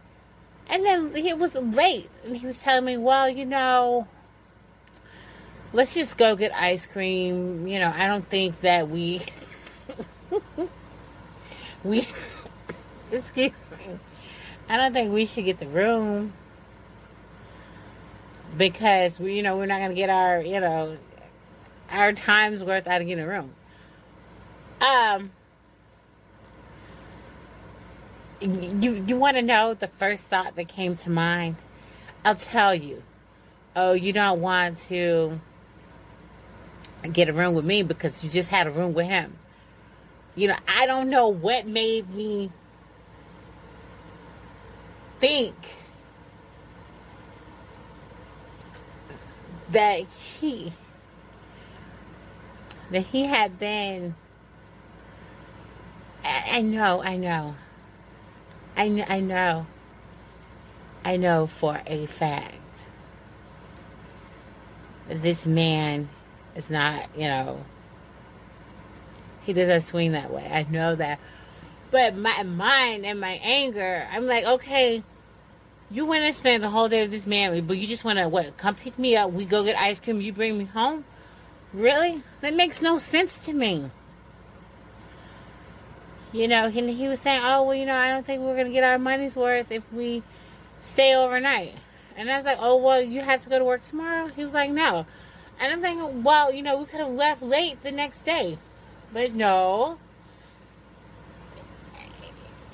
And 0.68 0.86
then 0.86 1.16
it 1.16 1.38
was 1.38 1.56
late. 1.56 2.10
And 2.26 2.38
he 2.38 2.46
was 2.46 2.60
telling 2.60 2.86
me, 2.86 2.98
well, 2.98 3.28
you 3.28 3.46
know, 3.46 4.08
let's 5.74 5.96
just 5.96 6.18
go 6.18 6.36
get 6.36 6.54
ice 6.56 6.86
cream. 6.86 7.68
You 7.68 7.80
know, 7.80 7.92
I 7.94 8.08
don't 8.08 8.24
think 8.24 8.62
that 8.62 8.88
we. 8.88 9.22
we. 11.84 12.06
excuse 13.12 13.52
me. 13.52 14.00
I 14.70 14.78
don't 14.78 14.94
think 14.94 15.12
we 15.12 15.26
should 15.26 15.46
get 15.46 15.60
the 15.60 15.68
room 15.68 16.34
because 18.58 19.20
we, 19.20 19.36
you 19.36 19.44
know, 19.44 19.58
we're 19.58 19.66
not 19.66 19.80
going 19.80 19.90
to 19.90 19.96
get 19.96 20.10
our, 20.10 20.42
you 20.42 20.60
know, 20.60 20.98
our 21.92 22.14
time's 22.14 22.64
worth 22.64 22.88
out 22.88 23.02
of 23.02 23.08
getting 23.08 23.24
a 23.24 23.28
room. 23.28 23.54
Um, 24.82 25.32
you 28.42 29.04
you 29.06 29.16
want 29.16 29.38
to 29.38 29.44
know 29.44 29.74
the 29.74 29.88
first 29.88 30.30
thought 30.30 30.56
that 30.56 30.68
came 30.68 30.96
to 30.96 31.10
mind? 31.10 31.58
I'll 32.26 32.36
tell 32.36 32.74
you. 32.74 33.04
Oh, 33.76 33.94
you 33.94 34.12
don't 34.12 34.42
want 34.42 34.78
to 34.90 35.40
get 37.12 37.30
a 37.30 37.34
room 37.34 37.56
with 37.56 37.66
me 37.66 37.84
because 37.84 38.24
you 38.24 38.30
just 38.30 38.50
had 38.50 38.68
a 38.68 38.72
room 38.72 38.94
with 38.94 39.08
him. 39.08 39.38
You 40.36 40.50
know, 40.50 40.56
I 40.68 40.86
don't 40.86 41.10
know 41.10 41.28
what 41.30 41.68
made 41.68 42.10
me 42.10 42.52
think 45.20 45.56
that 49.72 50.00
he 50.02 50.74
that 52.92 53.02
he 53.02 53.26
had 53.26 53.58
been 53.58 54.16
I, 56.24 56.62
know, 56.62 57.02
I 57.02 57.18
know. 57.18 57.56
I, 58.76 58.88
kn- 58.88 59.06
I 59.10 59.20
know. 59.20 59.66
I 61.04 61.18
know 61.18 61.48
for 61.48 61.80
a 61.86 62.06
fact 62.06 62.56
that 65.08 65.22
this 65.22 65.48
man 65.48 66.10
is 66.56 66.70
not, 66.70 67.10
you 67.16 67.28
know, 67.28 67.64
he 69.44 69.54
doesn't 69.54 69.82
swing 69.82 70.12
that 70.12 70.32
way. 70.32 70.48
I 70.52 70.64
know 70.70 70.96
that. 70.96 71.20
But 71.90 72.16
my 72.16 72.44
mind 72.44 73.06
and 73.06 73.20
my 73.20 73.40
anger, 73.44 74.08
I'm 74.12 74.28
like, 74.28 74.46
okay, 74.46 75.04
you 75.90 76.06
want 76.06 76.26
to 76.28 76.34
spend 76.34 76.64
the 76.64 76.70
whole 76.70 76.88
day 76.88 77.02
with 77.02 77.12
this 77.12 77.26
man, 77.26 77.66
but 77.66 77.78
you 77.78 77.88
just 77.88 78.06
want 78.06 78.20
to, 78.20 78.30
what, 78.30 78.56
come 78.58 78.76
pick 78.76 79.00
me 79.00 79.16
up, 79.16 79.32
we 79.32 79.44
go 79.44 79.64
get 79.64 79.76
ice 79.78 80.00
cream, 80.00 80.22
you 80.22 80.32
bring 80.32 80.58
me 80.58 80.66
home? 80.66 81.04
Really? 81.74 82.22
That 82.42 82.54
makes 82.54 82.82
no 82.82 82.98
sense 82.98 83.40
to 83.46 83.54
me. 83.54 83.90
You 86.34 86.48
know, 86.48 86.70
he, 86.70 86.94
he 86.94 87.08
was 87.08 87.20
saying, 87.20 87.42
oh, 87.44 87.64
well, 87.64 87.76
you 87.76 87.86
know, 87.86 87.96
I 87.96 88.10
don't 88.10 88.26
think 88.26 88.42
we're 88.42 88.56
going 88.56 88.68
to 88.68 88.74
get 88.74 88.84
our 88.84 88.98
money's 88.98 89.36
worth 89.36 89.72
if 89.72 89.84
we 89.92 90.24
stay 90.80 91.16
overnight. 91.16 91.74
And 92.18 92.30
I 92.30 92.38
was 92.38 92.46
like, 92.46 92.58
oh, 92.60 92.78
well, 92.78 93.02
you 93.02 93.22
have 93.22 93.42
to 93.44 93.50
go 93.50 93.60
to 93.60 93.66
work 93.66 93.84
tomorrow? 93.84 94.28
He 94.28 94.44
was 94.44 94.54
like, 94.54 94.72
no. 94.72 95.06
And 95.60 95.72
I'm 95.72 95.82
thinking, 95.82 96.24
well, 96.24 96.54
you 96.54 96.64
know, 96.64 96.78
we 96.78 96.86
could 96.86 97.00
have 97.00 97.12
left 97.12 97.42
late 97.42 97.84
the 97.84 97.92
next 97.92 98.22
day. 98.22 98.58
But 99.14 99.34
no. 99.34 99.98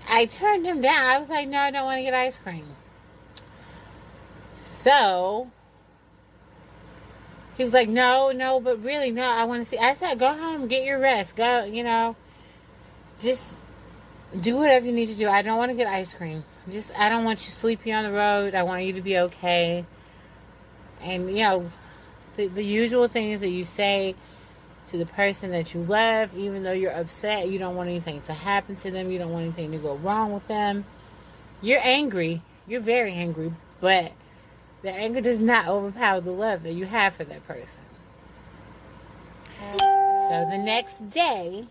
I 0.10 0.26
turned 0.26 0.66
him 0.66 0.82
down. 0.82 1.06
I 1.06 1.20
was 1.20 1.30
like, 1.30 1.48
no, 1.48 1.60
I 1.60 1.72
don't 1.72 1.86
want 1.86 1.98
to 1.98 2.04
get 2.04 2.14
ice 2.14 2.40
cream. 2.40 2.66
So 4.54 5.52
he 7.58 7.64
was 7.64 7.74
like, 7.74 7.90
no, 7.90 8.32
no, 8.32 8.60
but 8.60 8.84
really, 8.84 9.12
no, 9.12 9.24
I 9.24 9.46
want 9.46 9.64
to 9.64 9.66
see. 9.68 9.80
I 9.80 9.94
said, 9.94 10.20
go 10.20 10.32
home, 10.32 10.68
get 10.68 10.86
your 10.86 11.00
rest. 11.00 11.36
Go, 11.36 11.66
you 11.66 11.84
know, 11.84 12.16
just 13.20 13.58
do 14.40 14.58
whatever 14.58 14.86
you 14.86 14.92
need 14.92 15.08
to 15.08 15.16
do. 15.16 15.28
I 15.28 15.42
don't 15.42 15.58
want 15.58 15.72
to 15.72 15.76
get 15.76 15.88
ice 15.88 16.14
cream. 16.14 16.44
Just, 16.70 16.98
I 17.00 17.10
don't 17.10 17.24
want 17.24 17.40
you 17.40 17.50
sleepy 17.50 17.92
on 17.92 18.04
the 18.04 18.12
road. 18.12 18.54
I 18.54 18.62
want 18.62 18.84
you 18.84 18.94
to 18.94 19.02
be 19.02 19.18
okay. 19.18 19.86
And, 21.02 21.30
you 21.32 21.44
know, 21.44 21.72
the, 22.36 22.46
the 22.46 22.64
usual 22.64 23.08
things 23.08 23.42
that 23.42 23.50
you 23.50 23.64
say 23.64 24.14
to 24.90 24.98
the 24.98 25.08
person 25.08 25.50
that 25.52 25.74
you 25.74 25.82
love, 25.82 26.38
even 26.38 26.62
though 26.62 26.74
you're 26.74 26.92
upset, 26.92 27.50
you 27.50 27.58
don't 27.58 27.76
want 27.76 27.90
anything 27.90 28.22
to 28.22 28.34
happen 28.34 28.76
to 28.76 28.92
them, 28.92 29.10
you 29.10 29.18
don't 29.18 29.32
want 29.32 29.44
anything 29.44 29.72
to 29.72 29.80
go 29.80 29.96
wrong 29.96 30.32
with 30.32 30.48
them. 30.48 30.86
You're 31.62 31.82
angry. 31.84 32.44
You're 32.68 32.82
very 32.82 33.14
angry, 33.14 33.52
but 33.80 34.12
the 34.82 34.92
anger 34.92 35.22
does 35.22 35.42
not 35.42 35.68
overpower 35.68 36.22
the 36.22 36.32
love 36.32 36.64
that 36.64 36.74
you 36.74 36.86
have 36.86 37.14
for 37.16 37.24
that 37.24 37.46
person. 37.48 37.84
So 39.60 40.46
the 40.50 40.58
next 40.58 41.10
day, 41.10 41.66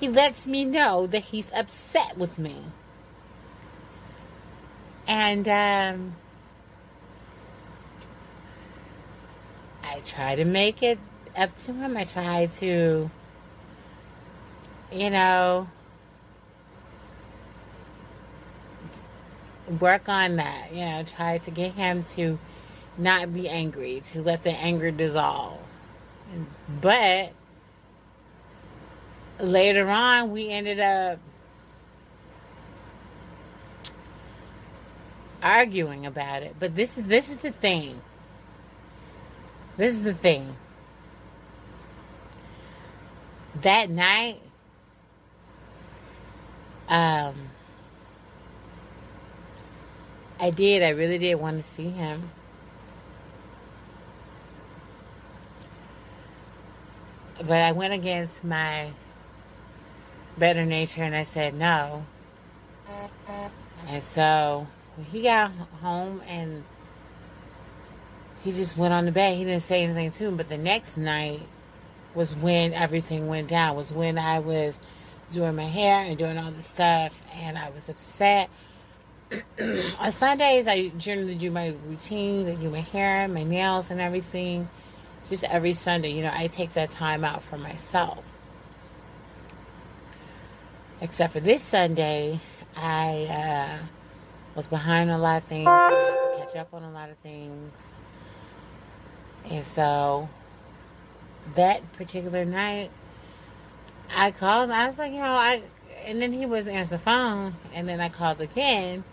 he 0.00 0.08
lets 0.08 0.46
me 0.46 0.64
know 0.64 1.06
that 1.06 1.22
he's 1.24 1.52
upset 1.52 2.16
with 2.16 2.38
me. 2.38 2.56
And 5.06 5.48
um, 5.48 6.16
I 9.82 10.00
try 10.04 10.36
to 10.36 10.44
make 10.44 10.82
it 10.82 10.98
up 11.36 11.58
to 11.60 11.72
him. 11.72 11.96
I 11.96 12.04
try 12.04 12.46
to, 12.46 13.10
you 14.92 15.10
know, 15.10 15.68
work 19.80 20.08
on 20.08 20.36
that. 20.36 20.68
You 20.72 20.84
know, 20.84 21.02
try 21.04 21.38
to 21.38 21.50
get 21.50 21.72
him 21.72 22.04
to 22.14 22.38
not 22.96 23.32
be 23.32 23.48
angry, 23.48 24.02
to 24.06 24.22
let 24.22 24.42
the 24.42 24.50
anger 24.50 24.90
dissolve. 24.90 25.58
But 26.80 27.32
later 29.38 29.88
on, 29.88 30.30
we 30.30 30.50
ended 30.50 30.80
up 30.80 31.18
arguing 35.42 36.06
about 36.06 36.42
it. 36.42 36.56
But 36.58 36.74
this 36.74 36.98
is 36.98 37.04
this 37.04 37.30
is 37.30 37.38
the 37.38 37.52
thing. 37.52 38.00
This 39.76 39.92
is 39.92 40.02
the 40.02 40.14
thing. 40.14 40.56
That 43.62 43.90
night, 43.90 44.40
um, 46.88 47.34
I 50.44 50.50
did. 50.50 50.82
I 50.82 50.90
really 50.90 51.16
did 51.16 51.36
want 51.36 51.56
to 51.56 51.62
see 51.62 51.88
him. 51.88 52.30
But 57.38 57.62
I 57.62 57.72
went 57.72 57.94
against 57.94 58.44
my 58.44 58.90
better 60.36 60.66
nature 60.66 61.02
and 61.02 61.16
I 61.16 61.22
said 61.22 61.54
no. 61.54 62.04
And 63.88 64.02
so 64.02 64.66
he 65.10 65.22
got 65.22 65.50
home 65.80 66.20
and 66.28 66.62
he 68.42 68.52
just 68.52 68.76
went 68.76 68.92
on 68.92 69.06
the 69.06 69.12
bed. 69.12 69.38
He 69.38 69.44
didn't 69.44 69.62
say 69.62 69.82
anything 69.82 70.10
to 70.10 70.24
him. 70.26 70.36
But 70.36 70.50
the 70.50 70.58
next 70.58 70.98
night 70.98 71.40
was 72.14 72.36
when 72.36 72.74
everything 72.74 73.28
went 73.28 73.48
down. 73.48 73.76
Was 73.76 73.94
when 73.94 74.18
I 74.18 74.40
was 74.40 74.78
doing 75.30 75.56
my 75.56 75.64
hair 75.64 76.04
and 76.04 76.18
doing 76.18 76.36
all 76.36 76.50
the 76.50 76.60
stuff, 76.60 77.18
and 77.32 77.56
I 77.56 77.70
was 77.70 77.88
upset. 77.88 78.50
On 79.98 80.12
Sundays, 80.12 80.66
I 80.66 80.88
generally 80.88 81.34
do 81.34 81.50
my 81.50 81.74
routine, 81.86 82.48
I 82.48 82.54
do 82.54 82.70
my 82.70 82.80
hair, 82.80 83.26
my 83.28 83.42
nails, 83.42 83.90
and 83.90 84.00
everything. 84.00 84.68
Just 85.28 85.44
every 85.44 85.72
Sunday, 85.72 86.10
you 86.10 86.22
know, 86.22 86.32
I 86.32 86.48
take 86.48 86.74
that 86.74 86.90
time 86.90 87.24
out 87.24 87.42
for 87.42 87.56
myself. 87.56 88.22
Except 91.00 91.32
for 91.32 91.40
this 91.40 91.62
Sunday, 91.62 92.40
I 92.76 93.26
uh, 93.30 93.84
was 94.54 94.68
behind 94.68 95.10
a 95.10 95.18
lot 95.18 95.38
of 95.38 95.44
things. 95.44 95.66
I 95.66 95.90
had 95.90 96.38
to 96.38 96.44
catch 96.44 96.56
up 96.56 96.74
on 96.74 96.82
a 96.82 96.90
lot 96.90 97.10
of 97.10 97.16
things. 97.18 97.96
And 99.50 99.64
so 99.64 100.28
that 101.54 101.92
particular 101.94 102.44
night, 102.44 102.90
I 104.14 104.30
called. 104.30 104.70
I 104.70 104.86
was 104.86 104.98
like, 104.98 105.12
you 105.12 105.18
know, 105.18 105.24
I, 105.24 105.62
and 106.04 106.20
then 106.20 106.32
he 106.32 106.46
was 106.46 106.68
answer 106.68 106.96
the 106.96 106.98
phone, 106.98 107.54
and 107.74 107.88
then 107.88 108.00
I 108.00 108.08
called 108.08 108.40
again, 108.40 109.04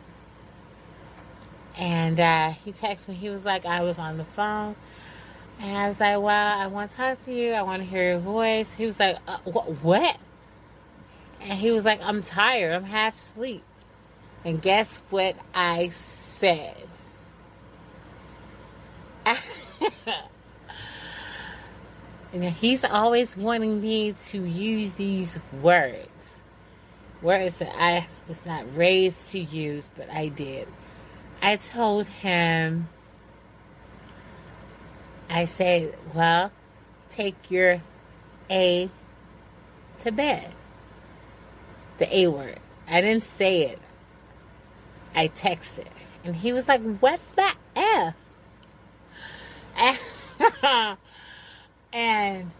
and 1.78 2.20
uh, 2.20 2.50
he 2.50 2.72
texted 2.72 3.10
me. 3.10 3.16
He 3.16 3.30
was 3.30 3.46
like, 3.46 3.66
I 3.66 3.82
was 3.82 4.00
on 4.00 4.18
the 4.18 4.26
phone, 4.26 4.76
and 5.60 5.78
I 5.78 5.88
was 5.88 6.00
like, 6.00 6.20
well, 6.20 6.60
I 6.60 6.68
want 6.68 6.92
to 6.92 6.98
talk 6.98 7.24
to 7.26 7.34
you. 7.34 7.54
I 7.54 7.62
want 7.62 7.82
to 7.82 7.88
hear 7.88 8.12
your 8.12 8.20
voice. 8.20 8.74
He 8.74 8.86
was 8.86 9.00
like, 9.00 9.18
uh, 9.28 9.38
what? 9.46 9.70
What? 9.84 10.18
And 11.42 11.54
he 11.54 11.72
was 11.72 11.86
like, 11.86 12.02
I'm 12.04 12.22
tired. 12.22 12.74
I'm 12.74 12.84
half 12.84 13.16
asleep. 13.16 13.64
And 14.44 14.62
guess 14.62 15.02
what 15.10 15.36
I 15.54 15.90
said? 15.90 16.76
and 22.34 22.44
he's 22.44 22.84
always 22.84 23.38
wanting 23.38 23.82
me 23.82 24.14
to 24.14 24.44
use 24.44 24.94
these 24.94 25.40
words. 25.62 26.42
Words 27.22 27.60
that 27.60 27.72
I 27.78 28.08
was 28.28 28.46
not 28.46 28.76
raised 28.76 29.32
to 29.32 29.40
use, 29.40 29.90
but 29.96 30.10
I 30.10 30.30
did. 30.30 30.68
I 31.42 31.56
told 31.56 32.08
him, 32.08 32.88
I 35.30 35.46
said, 35.46 35.96
well, 36.14 36.52
take 37.10 37.50
your 37.50 37.82
A 38.50 38.90
to 40.00 40.12
bed. 40.12 40.54
The 41.98 42.16
A 42.16 42.28
word. 42.28 42.60
I 42.88 43.02
didn't 43.02 43.24
say 43.24 43.64
it. 43.64 43.80
I 45.16 45.30
texted. 45.30 45.88
And 46.24 46.36
he 46.36 46.54
was 46.54 46.68
like, 46.68 46.82
what 47.00 47.20
the 47.36 47.52
F? 47.76 48.16
and 51.94 52.52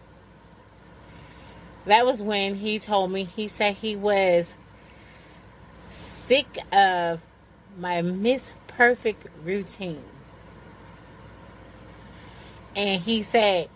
that 1.84 2.06
was 2.06 2.22
when 2.22 2.54
he 2.54 2.78
told 2.78 3.10
me, 3.10 3.24
he 3.24 3.48
said 3.48 3.74
he 3.74 3.96
was 3.96 4.56
sick 5.86 6.46
of 6.72 7.22
my 7.78 8.02
Miss 8.02 8.52
Perfect 8.82 9.28
routine. 9.44 10.02
And 12.74 13.00
he 13.00 13.22
said, 13.22 13.68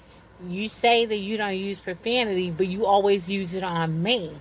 You 0.49 0.69
say 0.69 1.07
that 1.07 1.17
you 1.17 1.37
don't 1.37 1.57
use 1.57 1.79
profanity, 1.79 2.51
but 2.51 2.67
you 2.67 2.87
always 2.87 3.31
use 3.31 3.55
it 3.55 3.63
on 3.63 4.03
me. 4.03 4.33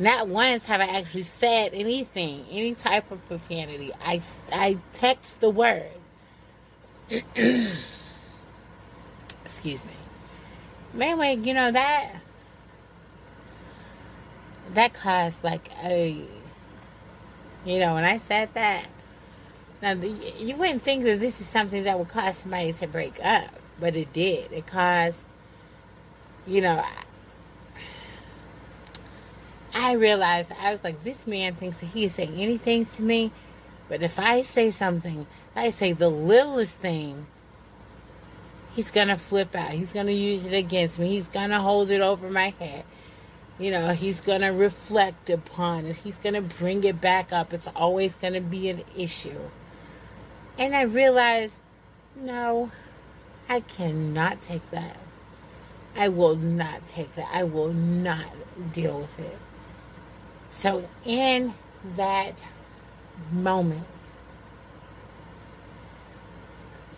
Not 0.00 0.26
once 0.26 0.66
have 0.66 0.80
I 0.80 0.86
actually 0.86 1.22
said 1.22 1.72
anything, 1.72 2.46
any 2.50 2.74
type 2.74 3.12
of 3.12 3.24
profanity. 3.28 3.92
I, 4.04 4.20
I 4.52 4.78
text 4.94 5.38
the 5.38 5.50
word. 5.50 5.86
Excuse 9.44 9.86
me. 9.86 9.92
Anyway, 11.00 11.36
you 11.36 11.54
know 11.54 11.70
that 11.70 12.10
that 14.74 14.94
caused 14.94 15.44
like 15.44 15.70
a 15.84 16.20
you 17.64 17.78
know 17.78 17.94
when 17.94 18.02
I 18.02 18.16
said 18.16 18.52
that 18.54 18.88
now 19.82 19.92
you 19.92 20.56
wouldn't 20.56 20.82
think 20.82 21.04
that 21.04 21.20
this 21.20 21.40
is 21.40 21.46
something 21.46 21.84
that 21.84 21.98
would 21.98 22.08
cause 22.08 22.38
somebody 22.38 22.72
to 22.74 22.86
break 22.86 23.18
up, 23.24 23.50
but 23.78 23.94
it 23.96 24.12
did. 24.12 24.52
It 24.52 24.66
caused 24.66 25.22
you 26.46 26.60
know 26.60 26.84
I 29.74 29.92
realized 29.94 30.52
I 30.60 30.70
was 30.70 30.82
like 30.82 31.04
this 31.04 31.26
man 31.26 31.54
thinks 31.54 31.80
that 31.80 31.86
he 31.86 32.04
is 32.04 32.14
saying 32.14 32.34
anything 32.36 32.86
to 32.86 33.02
me, 33.02 33.30
but 33.88 34.02
if 34.02 34.18
I 34.18 34.42
say 34.42 34.70
something, 34.70 35.26
I 35.54 35.68
say 35.70 35.92
the 35.92 36.08
littlest 36.08 36.78
thing 36.78 37.26
he's 38.76 38.90
gonna 38.90 39.16
flip 39.16 39.56
out. 39.56 39.70
He's 39.70 39.92
gonna 39.92 40.12
use 40.12 40.52
it 40.52 40.56
against 40.56 40.98
me. 40.98 41.08
He's 41.08 41.28
gonna 41.28 41.60
hold 41.60 41.90
it 41.90 42.02
over 42.02 42.30
my 42.30 42.50
head. 42.50 42.84
You 43.58 43.70
know, 43.70 43.88
he's 43.92 44.20
gonna 44.20 44.52
reflect 44.52 45.30
upon 45.30 45.86
it. 45.86 45.96
He's 45.96 46.18
gonna 46.18 46.42
bring 46.42 46.84
it 46.84 47.00
back 47.00 47.32
up. 47.32 47.54
It's 47.54 47.68
always 47.68 48.14
gonna 48.14 48.42
be 48.42 48.68
an 48.68 48.84
issue. 48.96 49.40
And 50.58 50.74
I 50.74 50.82
realized, 50.82 51.60
no, 52.14 52.70
I 53.48 53.60
cannot 53.60 54.40
take 54.40 54.70
that. 54.70 54.96
I 55.96 56.08
will 56.08 56.36
not 56.36 56.86
take 56.86 57.14
that. 57.14 57.28
I 57.32 57.44
will 57.44 57.72
not 57.72 58.26
deal 58.72 59.00
with 59.00 59.18
it. 59.18 59.38
So, 60.48 60.88
in 61.04 61.54
that 61.96 62.42
moment, 63.32 63.84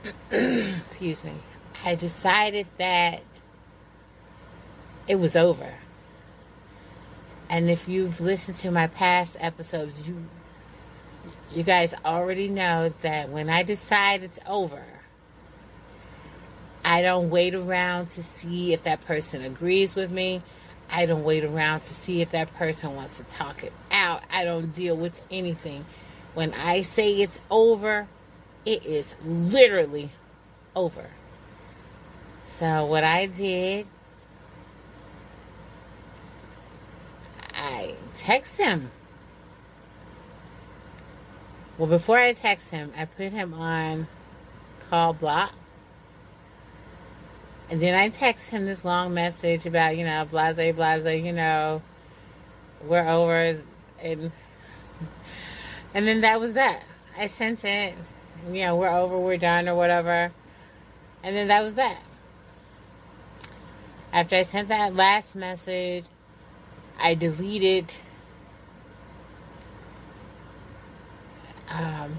excuse 0.31 1.25
me, 1.25 1.35
I 1.85 1.94
decided 1.94 2.66
that 2.79 3.23
it 5.07 5.16
was 5.16 5.37
over. 5.37 5.75
And 7.51 7.71
if 7.71 7.88
you've 7.88 8.21
listened 8.21 8.57
to 8.59 8.71
my 8.71 8.88
past 8.88 9.37
episodes, 9.40 10.07
you 10.07 10.27
you 11.55 11.63
guys 11.63 11.95
already 12.05 12.49
know 12.49 12.91
that 13.01 13.31
when 13.31 13.49
I 13.49 13.63
decide 13.63 14.23
it's 14.23 14.39
over, 14.47 14.83
I 16.85 17.03
don't 17.03 17.31
wait 17.31 17.55
around 17.55 18.09
to 18.11 18.23
see 18.23 18.73
if 18.73 18.85
that 18.85 19.05
person 19.05 19.43
agrees 19.43 19.95
with 19.95 20.11
me. 20.11 20.43
I 20.91 21.07
don't 21.07 21.25
wait 21.25 21.45
around 21.45 21.81
to 21.81 21.93
see 21.93 22.23
if 22.23 22.31
that 22.31 22.55
person 22.55 22.97
wants 22.97 23.19
to 23.19 23.25
talk 23.25 23.63
it 23.63 23.73
out. 23.91 24.23
I 24.31 24.45
don't 24.45 24.73
deal 24.75 24.97
with 24.97 25.27
anything. 25.31 25.85
When 26.35 26.55
I 26.55 26.83
say 26.83 27.17
it's 27.17 27.41
over, 27.51 28.09
it 28.65 28.87
is 28.87 29.17
literally 29.25 30.11
over. 30.75 31.11
So 32.47 32.87
what 32.87 33.05
I 33.05 33.27
did, 33.27 33.87
I 37.55 37.95
text 38.17 38.59
him. 38.59 38.91
Well, 41.79 41.87
before 41.88 42.19
I 42.19 42.33
text 42.33 42.73
him, 42.73 42.93
I 42.97 43.05
put 43.05 43.31
him 43.31 43.55
on 43.55 44.09
call 44.91 45.12
block. 45.12 45.55
And 47.71 47.81
then 47.81 47.95
I 47.95 48.09
text 48.09 48.51
him 48.51 48.67
this 48.67 48.85
long 48.85 49.14
message 49.14 49.64
about, 49.64 49.97
you 49.97 50.05
know, 50.05 50.25
blase, 50.25 50.75
blase, 50.75 51.23
you 51.23 51.33
know, 51.33 51.81
we're 52.83 53.07
over. 53.07 53.61
And, 54.03 54.33
and 55.95 56.07
then 56.07 56.23
that 56.23 56.41
was 56.41 56.55
that. 56.55 56.83
I 57.17 57.29
sent 57.29 57.64
it, 57.64 57.95
you 58.51 58.62
know, 58.62 58.75
we're 58.75 58.88
over, 58.88 59.17
we're 59.17 59.37
done, 59.37 59.69
or 59.69 59.77
whatever. 59.77 60.33
And 61.23 61.37
then 61.37 61.47
that 61.47 61.62
was 61.62 61.77
that. 61.77 62.01
After 64.12 64.35
I 64.35 64.43
sent 64.43 64.69
that 64.69 64.97
last 64.97 65.37
message, 65.37 66.07
I 67.01 67.14
deleted 67.14 67.95
um, 71.70 72.18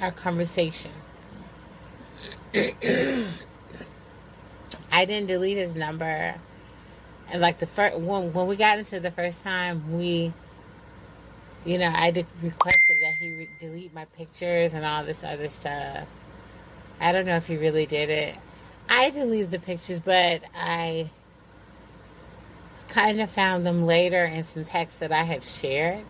our 0.00 0.12
conversation. 0.12 0.90
I 4.92 5.04
didn't 5.04 5.28
delete 5.28 5.56
his 5.56 5.76
number. 5.76 6.34
And 7.30 7.40
like 7.40 7.58
the 7.58 7.66
first 7.66 7.98
when 7.98 8.32
when 8.32 8.46
we 8.46 8.56
got 8.56 8.78
into 8.78 8.98
the 8.98 9.10
first 9.10 9.44
time, 9.44 9.96
we, 9.96 10.32
you 11.64 11.78
know, 11.78 11.92
I 11.94 12.10
did 12.10 12.26
requested 12.42 12.96
that 13.02 13.14
he 13.20 13.30
re- 13.30 13.48
delete 13.60 13.94
my 13.94 14.06
pictures 14.06 14.74
and 14.74 14.84
all 14.84 15.04
this 15.04 15.22
other 15.22 15.48
stuff. 15.48 16.08
I 17.00 17.12
don't 17.12 17.26
know 17.26 17.36
if 17.36 17.46
he 17.46 17.56
really 17.56 17.86
did 17.86 18.10
it. 18.10 18.36
I 18.88 19.10
deleted 19.10 19.52
the 19.52 19.60
pictures, 19.60 20.00
but 20.00 20.42
I 20.54 21.10
kind 22.88 23.20
of 23.20 23.30
found 23.30 23.64
them 23.64 23.84
later 23.84 24.24
in 24.24 24.42
some 24.42 24.64
texts 24.64 24.98
that 24.98 25.12
I 25.12 25.22
had 25.22 25.44
shared. 25.44 26.04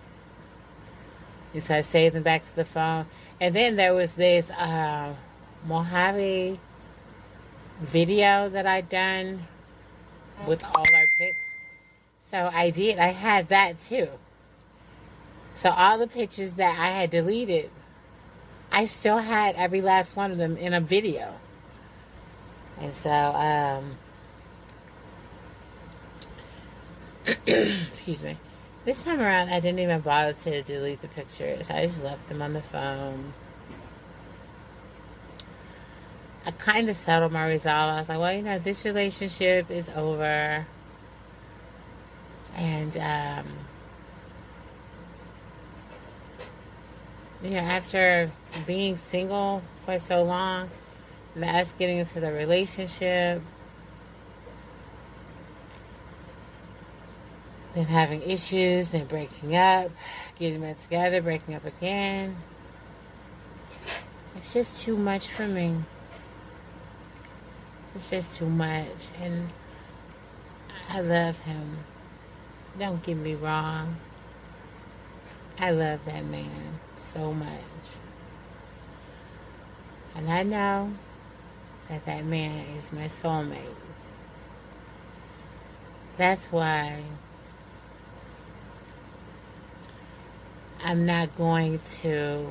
And 1.52 1.62
so 1.62 1.76
I 1.76 1.80
saved 1.80 2.14
them 2.14 2.22
back 2.22 2.42
to 2.42 2.56
the 2.56 2.64
phone. 2.64 3.06
And 3.40 3.54
then 3.54 3.76
there 3.76 3.94
was 3.94 4.14
this 4.14 4.50
uh, 4.50 5.14
Mojave 5.66 6.58
video 7.80 8.48
that 8.50 8.66
I'd 8.66 8.88
done 8.88 9.40
with 10.46 10.64
all 10.64 10.84
our 10.94 11.06
pics. 11.18 11.56
So 12.20 12.50
I 12.52 12.70
did, 12.70 12.98
I 12.98 13.08
had 13.08 13.48
that 13.48 13.80
too. 13.80 14.08
So 15.54 15.70
all 15.70 15.98
the 15.98 16.06
pictures 16.06 16.54
that 16.54 16.78
I 16.78 16.90
had 16.90 17.10
deleted, 17.10 17.70
I 18.70 18.84
still 18.84 19.18
had 19.18 19.56
every 19.56 19.82
last 19.82 20.16
one 20.16 20.30
of 20.30 20.38
them 20.38 20.56
in 20.56 20.72
a 20.72 20.80
video. 20.80 21.34
And 22.80 22.92
so, 22.92 23.10
um, 23.10 23.96
excuse 27.46 28.24
me. 28.24 28.36
This 28.84 29.04
time 29.04 29.20
around, 29.20 29.50
I 29.50 29.60
didn't 29.60 29.80
even 29.80 30.00
bother 30.00 30.32
to 30.32 30.62
delete 30.62 31.02
the 31.02 31.08
pictures. 31.08 31.68
I 31.68 31.82
just 31.82 32.02
left 32.02 32.28
them 32.28 32.40
on 32.40 32.54
the 32.54 32.62
phone. 32.62 33.34
I 36.46 36.50
kind 36.52 36.88
of 36.88 36.96
settled 36.96 37.32
my 37.32 37.46
resolve. 37.46 37.94
I 37.94 37.98
was 37.98 38.08
like, 38.08 38.18
well, 38.18 38.32
you 38.32 38.42
know, 38.42 38.58
this 38.58 38.86
relationship 38.86 39.70
is 39.70 39.90
over. 39.90 40.66
And, 42.56 42.96
um, 42.96 43.46
you 47.42 47.50
know, 47.50 47.58
after 47.58 48.30
being 48.66 48.96
single 48.96 49.62
for 49.84 49.98
so 49.98 50.22
long, 50.22 50.70
that's 51.36 51.72
getting 51.72 51.98
into 51.98 52.20
the 52.20 52.32
relationship, 52.32 53.42
then 57.74 57.86
having 57.86 58.22
issues, 58.22 58.90
then 58.90 59.06
breaking 59.06 59.56
up, 59.56 59.90
getting 60.38 60.60
back 60.60 60.78
together, 60.78 61.22
breaking 61.22 61.54
up 61.54 61.64
again. 61.64 62.36
It's 64.36 64.52
just 64.52 64.82
too 64.82 64.96
much 64.96 65.28
for 65.28 65.46
me. 65.46 65.76
It's 67.94 68.10
just 68.10 68.36
too 68.36 68.46
much. 68.46 69.10
And 69.20 69.48
I 70.88 71.00
love 71.00 71.38
him. 71.40 71.78
Don't 72.78 73.02
get 73.02 73.16
me 73.16 73.34
wrong. 73.34 73.96
I 75.58 75.70
love 75.72 76.04
that 76.06 76.24
man 76.24 76.80
so 76.96 77.32
much. 77.32 77.48
And 80.16 80.30
I 80.30 80.42
know 80.42 80.90
that 81.88 82.04
that 82.06 82.24
man 82.24 82.64
is 82.76 82.92
my 82.92 83.04
soulmate. 83.04 83.58
That's 86.16 86.50
why 86.50 87.02
I'm 90.82 91.04
not 91.04 91.34
going 91.36 91.78
to 92.00 92.50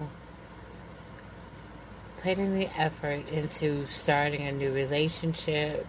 put 2.22 2.38
any 2.38 2.68
effort 2.78 3.28
into 3.30 3.86
starting 3.88 4.42
a 4.48 4.52
new 4.52 4.72
relationship. 4.72 5.86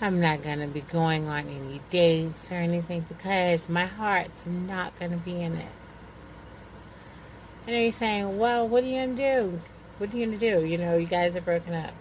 I'm 0.00 0.20
not 0.20 0.42
going 0.42 0.58
to 0.60 0.66
be 0.66 0.82
going 0.82 1.28
on 1.28 1.48
any 1.48 1.80
dates 1.88 2.52
or 2.52 2.56
anything 2.56 3.06
because 3.08 3.70
my 3.70 3.86
heart's 3.86 4.46
not 4.46 4.98
going 4.98 5.12
to 5.12 5.16
be 5.16 5.40
in 5.40 5.54
it. 5.54 5.72
And 7.66 7.76
you're 7.76 7.92
saying, 7.92 8.38
well, 8.38 8.68
what 8.68 8.84
are 8.84 8.86
you 8.86 8.96
going 8.96 9.16
to 9.16 9.22
do? 9.22 9.60
What 9.98 10.12
are 10.12 10.16
you 10.16 10.26
going 10.26 10.38
to 10.38 10.60
do? 10.60 10.66
You 10.66 10.76
know, 10.76 10.98
you 10.98 11.06
guys 11.06 11.36
are 11.36 11.40
broken 11.40 11.72
up. 11.72 11.94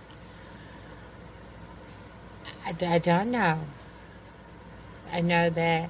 I, 2.66 2.76
I 2.86 3.00
don't 3.00 3.32
know. 3.32 3.60
I 5.12 5.22
know 5.22 5.50
that 5.50 5.90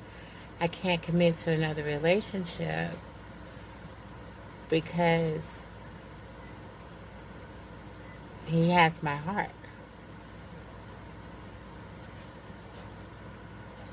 I 0.59 0.67
can't 0.67 1.01
commit 1.01 1.37
to 1.37 1.51
another 1.51 1.83
relationship 1.83 2.91
because 4.69 5.65
he 8.45 8.69
has 8.69 9.03
my 9.03 9.15
heart. 9.15 9.49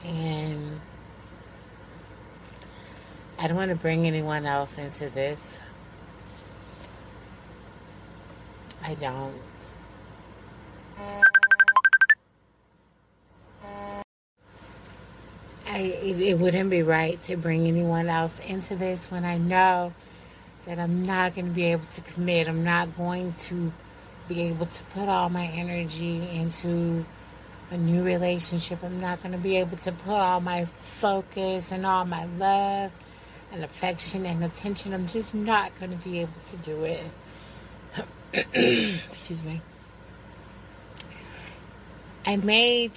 And 0.05 0.81
I 3.39 3.49
don't 3.49 3.57
want 3.57 3.71
to 3.71 3.77
bring 3.77 4.07
anyone 4.07 4.47
else 4.47 4.79
into 4.79 5.09
this. 5.09 5.63
I 8.85 8.95
don't. 8.95 9.52
It, 16.03 16.21
it 16.21 16.39
wouldn't 16.39 16.71
be 16.71 16.83
right 16.83 17.21
to 17.23 17.37
bring 17.37 17.67
anyone 17.67 18.09
else 18.09 18.41
into 18.41 18.75
this 18.77 19.11
when 19.11 19.25
I 19.25 19.39
know 19.39 19.93
that 20.67 20.79
I'm 20.79 21.03
not 21.05 21.35
going 21.35 21.47
to 21.47 21.53
be 21.53 21.65
able 21.65 21.85
to 21.85 22.01
commit. 22.01 22.49
I'm 22.49 22.65
not 22.65 22.97
going 22.97 23.33
to 23.33 23.73
be 24.29 24.43
able 24.43 24.67
to 24.67 24.85
put 24.85 25.09
all 25.09 25.29
my 25.29 25.47
energy 25.47 26.29
into 26.31 27.05
a 27.71 27.77
new 27.77 28.03
relationship. 28.03 28.83
I'm 28.83 29.01
not 29.01 29.23
going 29.23 29.33
to 29.33 29.39
be 29.39 29.57
able 29.57 29.77
to 29.79 29.93
put 29.93 30.15
all 30.15 30.41
my 30.41 30.65
focus 30.65 31.73
and 31.73 31.87
all 31.87 32.05
my 32.05 32.27
love 32.39 32.93
and 33.53 33.65
affection 33.65 34.27
and 34.27 34.45
attention. 34.45 34.95
I'm 34.95 35.07
just 35.07 35.35
not 35.35 35.79
going 35.79 35.97
to 35.97 36.05
be 36.05 36.21
able 36.21 36.41
to 36.47 36.57
do 36.59 36.85
it. 36.85 37.05
Excuse 38.55 39.45
me. 39.45 39.61
I 42.25 42.37
made 42.37 42.93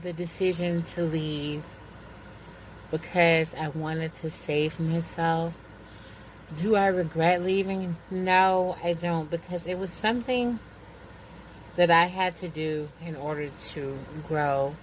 the 0.00 0.12
decision 0.12 0.82
to 0.82 1.02
leave 1.02 1.62
because 2.90 3.54
I 3.54 3.68
wanted 3.68 4.14
to 4.14 4.30
save 4.30 4.78
myself. 4.78 5.56
Do 6.56 6.76
I 6.76 6.86
regret 6.86 7.42
leaving? 7.42 7.96
No, 8.10 8.76
I 8.82 8.92
don't 8.92 9.30
because 9.30 9.66
it 9.66 9.78
was 9.78 9.92
something 9.92 10.58
that 11.74 11.90
I 11.90 12.06
had 12.06 12.36
to 12.36 12.48
do 12.48 12.88
in 13.04 13.16
order 13.16 13.48
to 13.48 13.98
grow, 14.26 14.76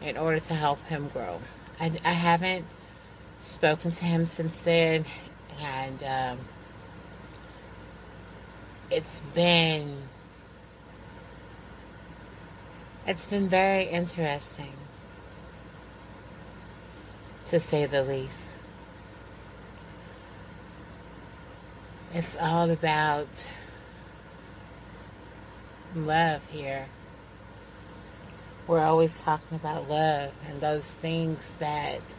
in 0.00 0.16
order 0.16 0.38
to 0.38 0.54
help 0.54 0.84
him 0.86 1.08
grow. 1.08 1.40
I, 1.80 1.92
I 2.04 2.12
haven't 2.12 2.64
spoken 3.40 3.90
to 3.90 4.04
him 4.04 4.26
since 4.26 4.60
then, 4.60 5.04
and 5.60 6.02
um, 6.02 6.38
it's 8.90 9.20
been 9.34 9.96
it's 13.06 13.26
been 13.26 13.48
very 13.48 13.84
interesting 13.84 14.72
to 17.46 17.60
say 17.60 17.86
the 17.86 18.02
least. 18.02 18.50
It's 22.12 22.36
all 22.36 22.70
about 22.70 23.48
love 25.94 26.48
here. 26.48 26.86
We're 28.66 28.84
always 28.84 29.20
talking 29.22 29.56
about 29.56 29.90
love 29.90 30.32
and 30.48 30.60
those 30.60 30.92
things 30.92 31.52
that 31.58 32.14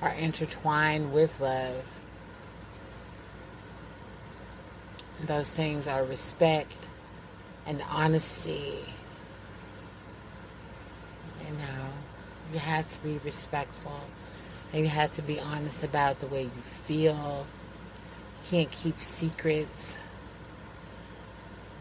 are 0.00 0.12
intertwined 0.12 1.12
with 1.12 1.40
love. 1.40 1.86
Those 5.24 5.50
things 5.50 5.88
are 5.88 6.04
respect 6.04 6.88
and 7.66 7.82
honesty. 7.88 8.80
You 11.46 11.56
know, 11.56 11.86
you 12.52 12.58
have 12.58 12.88
to 12.88 12.98
be 13.02 13.18
respectful. 13.24 14.00
And 14.72 14.82
you 14.82 14.88
have 14.88 15.12
to 15.12 15.22
be 15.22 15.38
honest 15.38 15.84
about 15.84 16.20
the 16.20 16.26
way 16.26 16.44
you 16.44 16.62
feel. 16.62 17.46
You 18.42 18.48
can't 18.48 18.70
keep 18.70 19.00
secrets. 19.00 19.98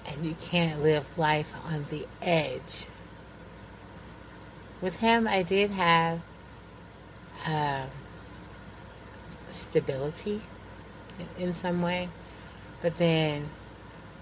And 0.08 0.25
you 0.25 0.36
can't 0.41 0.82
live 0.82 1.17
life 1.17 1.56
on 1.65 1.86
the 1.89 2.06
edge. 2.21 2.88
With 4.82 4.97
him, 4.97 5.27
I 5.27 5.43
did 5.43 5.71
have 5.71 6.21
um, 7.45 7.88
stability 9.47 10.41
in 11.38 11.54
some 11.54 11.82
way. 11.82 12.10
But 12.82 12.97
then 12.97 13.47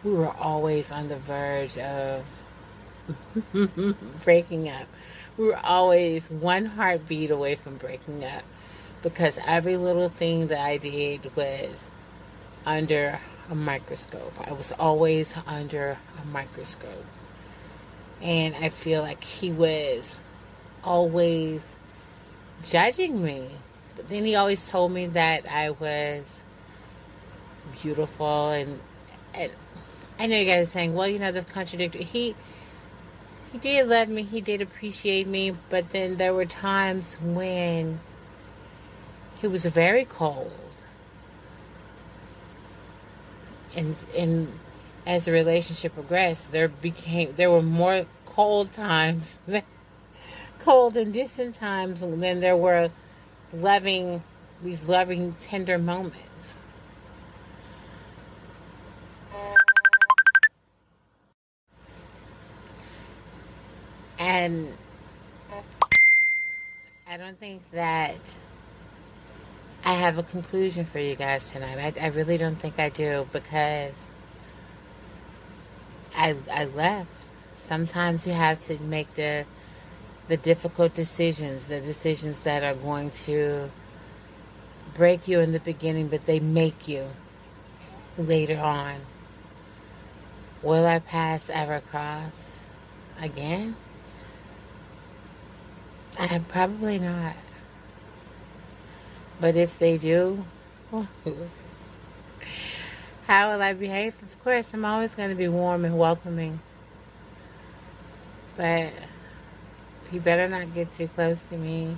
we 0.03 0.13
were 0.13 0.31
always 0.31 0.91
on 0.91 1.07
the 1.07 1.15
verge 1.15 1.77
of 1.79 2.23
breaking 4.23 4.69
up. 4.69 4.85
We 5.37 5.45
were 5.45 5.59
always 5.63 6.29
one 6.29 6.65
heartbeat 6.65 7.31
away 7.31 7.55
from 7.55 7.77
breaking 7.77 8.23
up 8.23 8.43
because 9.01 9.39
every 9.45 9.77
little 9.77 10.09
thing 10.09 10.47
that 10.47 10.59
I 10.59 10.77
did 10.77 11.35
was 11.35 11.89
under 12.65 13.19
a 13.49 13.55
microscope. 13.55 14.33
I 14.47 14.53
was 14.53 14.71
always 14.73 15.35
under 15.47 15.97
a 16.21 16.27
microscope. 16.27 17.05
And 18.21 18.55
I 18.55 18.69
feel 18.69 19.01
like 19.01 19.23
he 19.23 19.51
was 19.51 20.19
always 20.83 21.77
judging 22.63 23.23
me. 23.23 23.47
But 23.95 24.09
then 24.09 24.25
he 24.25 24.35
always 24.35 24.67
told 24.67 24.91
me 24.91 25.07
that 25.07 25.49
I 25.49 25.71
was 25.71 26.43
beautiful 27.81 28.49
and 28.49 28.79
and 29.33 29.51
I 30.17 30.27
know 30.27 30.37
you 30.37 30.45
guys 30.45 30.67
are 30.67 30.71
saying, 30.71 30.95
well, 30.95 31.07
you 31.07 31.19
know, 31.19 31.31
that's 31.31 31.51
contradictory. 31.51 32.03
He 32.03 32.35
he 33.51 33.57
did 33.57 33.87
love 33.87 34.09
me, 34.09 34.23
he 34.23 34.41
did 34.41 34.61
appreciate 34.61 35.25
me, 35.25 35.55
but 35.69 35.89
then 35.89 36.17
there 36.17 36.33
were 36.33 36.45
times 36.45 37.19
when 37.21 37.99
he 39.39 39.47
was 39.47 39.65
very 39.65 40.05
cold. 40.05 40.51
And 43.75 43.95
and 44.17 44.51
as 45.05 45.25
the 45.25 45.31
relationship 45.31 45.93
progressed, 45.93 46.51
there 46.51 46.67
became 46.67 47.33
there 47.35 47.49
were 47.49 47.61
more 47.61 48.05
cold 48.25 48.71
times, 48.71 49.39
cold 50.59 50.97
and 50.97 51.13
distant 51.13 51.55
times 51.55 52.01
than 52.01 52.39
there 52.41 52.57
were 52.57 52.89
loving 53.53 54.23
these 54.61 54.85
loving 54.85 55.33
tender 55.39 55.77
moments. 55.77 56.55
And 64.17 64.67
I 67.07 67.17
don't 67.17 67.39
think 67.39 67.61
that 67.71 68.17
I 69.89 69.93
have 69.93 70.19
a 70.19 70.23
conclusion 70.23 70.85
for 70.85 70.99
you 70.99 71.15
guys 71.15 71.51
tonight. 71.51 71.97
I, 71.97 72.05
I 72.05 72.07
really 72.09 72.37
don't 72.37 72.57
think 72.57 72.77
I 72.77 72.89
do 72.89 73.25
because 73.33 74.05
I 76.15 76.35
I 76.53 76.65
left. 76.65 77.09
Sometimes 77.57 78.27
you 78.27 78.33
have 78.33 78.59
to 78.65 78.77
make 78.83 79.11
the 79.15 79.45
the 80.27 80.37
difficult 80.37 80.93
decisions, 80.93 81.69
the 81.69 81.81
decisions 81.81 82.43
that 82.43 82.63
are 82.63 82.75
going 82.75 83.09
to 83.25 83.71
break 84.93 85.27
you 85.27 85.39
in 85.39 85.53
the 85.53 85.59
beginning, 85.59 86.07
but 86.07 86.27
they 86.27 86.39
make 86.39 86.87
you 86.87 87.07
later 88.15 88.59
on. 88.59 88.97
Will 90.61 90.85
our 90.85 90.99
paths 90.99 91.49
ever 91.49 91.79
cross 91.79 92.59
again? 93.19 93.75
I'm 96.19 96.43
probably 96.43 96.99
not. 96.99 97.33
But 99.39 99.55
if 99.55 99.79
they 99.79 99.97
do, 99.97 100.43
how 103.27 103.51
will 103.51 103.61
I 103.61 103.73
behave? 103.73 104.15
Of 104.21 104.43
course, 104.43 104.73
I'm 104.73 104.83
always 104.83 105.15
going 105.15 105.29
to 105.29 105.35
be 105.35 105.47
warm 105.47 105.85
and 105.85 105.97
welcoming. 105.97 106.59
But 108.57 108.91
you 110.11 110.19
better 110.19 110.47
not 110.47 110.73
get 110.73 110.91
too 110.91 111.07
close 111.07 111.41
to 111.43 111.55
me. 111.55 111.95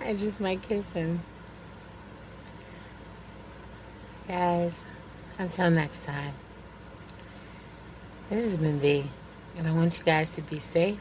I 0.00 0.14
just 0.14 0.40
might 0.40 0.60
kiss 0.62 0.92
him. 0.92 1.20
Guys, 4.28 4.82
until 5.38 5.70
next 5.70 6.04
time. 6.04 6.34
This 8.28 8.44
has 8.44 8.58
been 8.58 8.78
V, 8.80 9.04
and 9.56 9.66
I 9.66 9.72
want 9.72 9.98
you 9.98 10.04
guys 10.04 10.34
to 10.36 10.42
be 10.42 10.58
safe. 10.58 11.00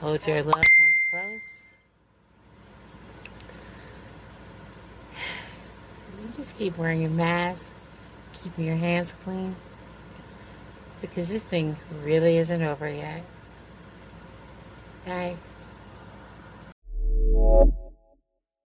Hold 0.00 0.26
your 0.26 0.42
loved 0.42 0.56
ones 0.56 0.96
close. 1.10 1.40
just 6.34 6.47
keep 6.58 6.76
wearing 6.76 7.00
your 7.00 7.10
mask, 7.10 7.64
keeping 8.32 8.66
your 8.66 8.76
hands 8.76 9.14
clean, 9.22 9.54
because 11.00 11.28
this 11.28 11.42
thing 11.42 11.76
really 12.02 12.36
isn't 12.36 12.62
over 12.62 12.88
yet. 12.88 13.22
Bye. 15.06 15.36